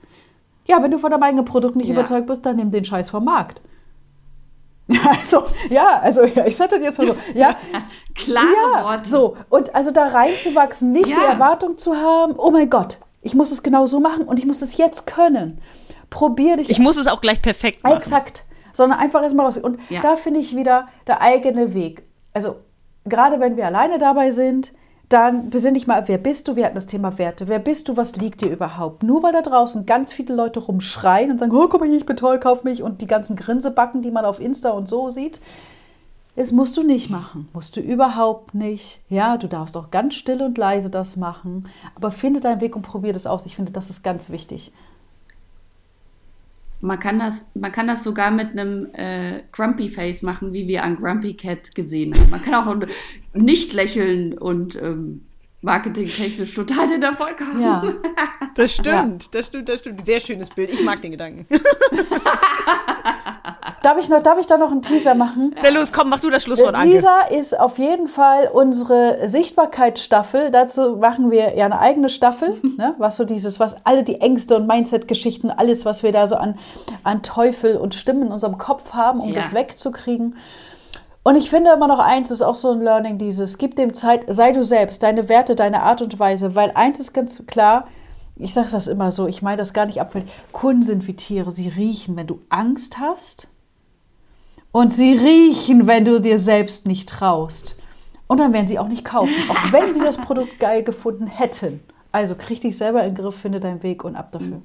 Ja, 0.66 0.82
wenn 0.82 0.90
du 0.90 0.98
von 0.98 1.10
deinem 1.10 1.22
eigenen 1.22 1.46
Produkt 1.46 1.76
nicht 1.76 1.88
Ja. 1.88 1.94
überzeugt 1.94 2.26
bist, 2.26 2.44
dann 2.44 2.56
nimm 2.56 2.70
den 2.70 2.84
Scheiß 2.84 3.10
vom 3.10 3.24
Markt. 3.24 3.62
Also, 5.08 5.44
ja, 5.70 6.00
also, 6.02 6.24
ja, 6.24 6.46
ich 6.46 6.56
sage 6.56 6.70
das 6.76 6.80
jetzt 6.82 6.98
mal 6.98 7.08
so. 7.08 7.16
Ja, 7.34 7.54
Klare 8.14 8.46
ja, 8.74 8.84
Worte. 8.84 9.08
so. 9.08 9.36
Und 9.50 9.74
also 9.74 9.90
da 9.90 10.06
reinzuwachsen, 10.08 10.92
nicht 10.92 11.06
die 11.08 11.12
Ja. 11.12 11.28
Erwartung 11.32 11.76
zu 11.78 11.94
haben, 11.96 12.34
oh 12.36 12.50
mein 12.50 12.68
Gott, 12.70 12.98
ich 13.22 13.34
muss 13.34 13.52
es 13.52 13.62
genau 13.62 13.86
so 13.86 14.00
machen 14.00 14.24
und 14.24 14.38
ich 14.38 14.46
muss 14.46 14.58
das 14.58 14.76
jetzt 14.76 15.06
können. 15.06 15.60
Probier 16.10 16.56
dich 16.56 16.70
Ich 16.70 16.78
muss 16.78 16.96
es 16.96 17.06
auch 17.06 17.20
gleich 17.20 17.42
perfekt 17.42 17.82
machen. 17.84 17.96
Exakt. 17.96 18.44
Sondern 18.72 18.98
einfach 18.98 19.22
erstmal 19.22 19.46
raus. 19.46 19.56
Und 19.58 19.78
Ja. 19.88 20.00
da 20.00 20.16
finde 20.16 20.40
ich 20.40 20.56
wieder 20.56 20.88
der 21.06 21.20
eigene 21.20 21.74
Weg. 21.74 22.04
Also, 22.32 22.56
gerade 23.04 23.40
wenn 23.40 23.56
wir 23.56 23.66
alleine 23.66 23.98
dabei 23.98 24.30
sind, 24.30 24.72
dann 25.08 25.48
besinn 25.48 25.74
dich 25.74 25.86
mal, 25.86 26.06
wer 26.06 26.18
bist 26.18 26.48
du? 26.48 26.56
Wir 26.56 26.66
hatten 26.66 26.74
das 26.74 26.86
Thema 26.86 27.16
Werte. 27.18 27.48
Wer 27.48 27.58
bist 27.58 27.88
du? 27.88 27.96
Was 27.96 28.16
liegt 28.16 28.42
dir 28.42 28.50
überhaupt? 28.50 29.02
Nur 29.02 29.22
weil 29.22 29.32
da 29.32 29.40
draußen 29.40 29.86
ganz 29.86 30.12
viele 30.12 30.34
Leute 30.34 30.60
rumschreien 30.60 31.30
und 31.30 31.38
sagen, 31.38 31.52
oh, 31.52 31.66
guck 31.68 31.80
mal 31.80 31.88
hier, 31.88 31.98
ich 31.98 32.04
bin 32.06 32.16
toll, 32.16 32.38
kauf 32.38 32.62
mich 32.62 32.82
und 32.82 33.00
die 33.00 33.06
ganzen 33.06 33.34
Grinsebacken, 33.34 34.02
die 34.02 34.10
man 34.10 34.26
auf 34.26 34.38
Insta 34.38 34.70
und 34.70 34.86
so 34.86 35.08
sieht. 35.08 35.40
Das 36.38 36.52
musst 36.52 36.76
du 36.76 36.84
nicht 36.84 37.10
machen. 37.10 37.48
Musst 37.52 37.74
du 37.76 37.80
überhaupt 37.80 38.54
nicht. 38.54 39.00
Ja, 39.08 39.36
du 39.38 39.48
darfst 39.48 39.76
auch 39.76 39.90
ganz 39.90 40.14
still 40.14 40.40
und 40.40 40.56
leise 40.56 40.88
das 40.88 41.16
machen. 41.16 41.68
Aber 41.96 42.12
finde 42.12 42.38
deinen 42.38 42.60
Weg 42.60 42.76
und 42.76 42.82
probier 42.82 43.12
das 43.12 43.26
aus. 43.26 43.44
Ich 43.44 43.56
finde, 43.56 43.72
das 43.72 43.90
ist 43.90 44.04
ganz 44.04 44.30
wichtig. 44.30 44.70
Man 46.80 47.00
kann 47.00 47.18
das, 47.18 47.50
man 47.54 47.72
kann 47.72 47.88
das 47.88 48.04
sogar 48.04 48.30
mit 48.30 48.52
einem 48.52 48.86
äh, 48.92 49.40
Grumpy 49.50 49.88
Face 49.88 50.22
machen, 50.22 50.52
wie 50.52 50.68
wir 50.68 50.84
an 50.84 50.94
Grumpy 50.94 51.34
Cat 51.34 51.74
gesehen 51.74 52.14
haben. 52.14 52.30
Man 52.30 52.40
kann 52.40 52.54
auch 52.54 52.88
nicht 53.34 53.72
lächeln 53.72 54.38
und 54.38 54.80
ähm, 54.80 55.26
marketingtechnisch 55.60 56.54
total 56.54 56.86
den 56.86 57.02
Erfolg 57.02 57.40
haben. 57.40 57.60
Ja. 57.60 57.82
Das 58.54 58.74
stimmt, 58.74 59.34
das 59.34 59.48
stimmt, 59.48 59.68
das 59.68 59.80
stimmt. 59.80 60.06
Sehr 60.06 60.20
schönes 60.20 60.50
Bild. 60.50 60.70
Ich 60.70 60.84
mag 60.84 61.02
den 61.02 61.10
Gedanken. 61.10 61.46
Darf 63.82 63.96
ich, 63.98 64.08
noch, 64.08 64.20
darf 64.22 64.38
ich 64.40 64.46
da 64.46 64.58
noch 64.58 64.72
einen 64.72 64.82
Teaser 64.82 65.14
machen? 65.14 65.54
Na 65.62 65.68
los, 65.68 65.92
komm, 65.92 66.08
mach 66.08 66.18
du 66.20 66.30
das 66.30 66.42
Schlusswort, 66.42 66.76
Anke. 66.76 66.90
Teaser 66.92 67.30
ist 67.30 67.58
auf 67.58 67.78
jeden 67.78 68.08
Fall 68.08 68.48
unsere 68.52 69.28
Sichtbarkeitsstaffel. 69.28 70.50
Dazu 70.50 70.96
machen 70.96 71.30
wir 71.30 71.56
ja 71.56 71.64
eine 71.66 71.78
eigene 71.78 72.08
Staffel, 72.08 72.60
ne? 72.76 72.94
was 72.98 73.16
so 73.16 73.24
dieses, 73.24 73.60
was 73.60 73.76
alle 73.86 74.02
die 74.02 74.20
Ängste 74.20 74.56
und 74.56 74.66
Mindset-Geschichten, 74.66 75.50
alles, 75.50 75.84
was 75.84 76.02
wir 76.02 76.10
da 76.10 76.26
so 76.26 76.34
an, 76.34 76.56
an 77.04 77.22
Teufel 77.22 77.76
und 77.76 77.94
Stimmen 77.94 78.22
in 78.22 78.32
unserem 78.32 78.58
Kopf 78.58 78.92
haben, 78.94 79.20
um 79.20 79.28
Ja. 79.28 79.34
das 79.36 79.54
wegzukriegen. 79.54 80.36
Und 81.22 81.36
ich 81.36 81.48
finde 81.50 81.70
immer 81.72 81.88
noch 81.88 81.98
eins 82.00 82.30
ist 82.30 82.42
auch 82.42 82.54
so 82.54 82.72
ein 82.72 82.80
Learning 82.80 83.18
dieses, 83.18 83.58
gib 83.58 83.76
dem 83.76 83.94
Zeit, 83.94 84.24
sei 84.28 84.50
du 84.52 84.64
selbst, 84.64 85.02
deine 85.02 85.28
Werte, 85.28 85.54
deine 85.54 85.82
Art 85.82 86.02
und 86.02 86.18
Weise, 86.18 86.54
weil 86.56 86.72
eins 86.74 86.98
ist 86.98 87.12
ganz 87.12 87.44
klar, 87.46 87.86
ich 88.36 88.54
sage 88.54 88.68
das 88.72 88.88
immer 88.88 89.10
so, 89.10 89.26
ich 89.26 89.42
meine 89.42 89.56
das 89.58 89.72
gar 89.72 89.86
nicht 89.86 90.00
abfällig, 90.00 90.28
Kunden 90.52 90.82
sind 90.82 91.06
wie 91.06 91.14
Tiere, 91.16 91.50
sie 91.50 91.68
riechen, 91.68 92.16
wenn 92.16 92.26
du 92.26 92.40
Angst 92.48 92.98
hast 92.98 93.48
und 94.72 94.92
sie 94.92 95.12
riechen, 95.12 95.86
wenn 95.86 96.04
du 96.04 96.20
dir 96.20 96.38
selbst 96.38 96.86
nicht 96.86 97.08
traust. 97.08 97.76
Und 98.26 98.38
dann 98.38 98.52
werden 98.52 98.66
sie 98.66 98.78
auch 98.78 98.88
nicht 98.88 99.04
kaufen, 99.04 99.34
auch 99.48 99.72
wenn 99.72 99.94
sie 99.94 100.02
das 100.02 100.18
Produkt 100.18 100.60
geil 100.60 100.82
gefunden 100.82 101.26
hätten. 101.26 101.80
Also 102.12 102.34
krieg 102.34 102.60
dich 102.60 102.76
selber 102.76 103.02
in 103.02 103.14
den 103.14 103.22
Griff, 103.22 103.36
finde 103.36 103.60
deinen 103.60 103.82
Weg 103.82 104.04
und 104.04 104.16
ab 104.16 104.32
dafür. 104.32 104.62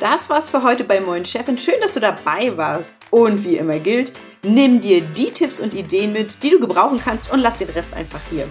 Das 0.00 0.30
war's 0.30 0.48
für 0.48 0.62
heute 0.62 0.84
bei 0.84 1.00
Moin 1.00 1.24
Chefin. 1.24 1.58
Schön, 1.58 1.74
dass 1.82 1.94
du 1.94 2.00
dabei 2.00 2.56
warst. 2.56 2.94
Und 3.10 3.44
wie 3.44 3.56
immer 3.56 3.78
gilt, 3.80 4.12
nimm 4.42 4.80
dir 4.80 5.00
die 5.00 5.30
Tipps 5.32 5.60
und 5.60 5.74
Ideen 5.74 6.12
mit, 6.12 6.42
die 6.42 6.50
du 6.50 6.60
gebrauchen 6.60 7.00
kannst 7.04 7.32
und 7.32 7.40
lass 7.40 7.56
den 7.56 7.68
Rest 7.68 7.94
einfach 7.94 8.20
hier. 8.30 8.46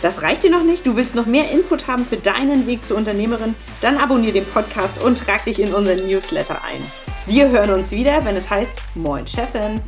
Das 0.00 0.22
reicht 0.22 0.44
dir 0.44 0.50
noch 0.50 0.64
nicht? 0.64 0.86
Du 0.86 0.96
willst 0.96 1.14
noch 1.14 1.26
mehr 1.26 1.50
Input 1.50 1.88
haben 1.88 2.04
für 2.04 2.16
deinen 2.16 2.66
Weg 2.66 2.84
zur 2.84 2.96
Unternehmerin? 2.96 3.54
Dann 3.80 3.98
abonniere 3.98 4.34
den 4.34 4.46
Podcast 4.46 5.02
und 5.02 5.18
trag 5.18 5.44
dich 5.44 5.60
in 5.60 5.74
unseren 5.74 6.06
Newsletter 6.06 6.60
ein. 6.64 7.11
Wir 7.26 7.48
hören 7.48 7.70
uns 7.70 7.92
wieder, 7.92 8.24
wenn 8.24 8.34
es 8.34 8.50
heißt 8.50 8.74
Moin 8.96 9.24
Chefin. 9.26 9.80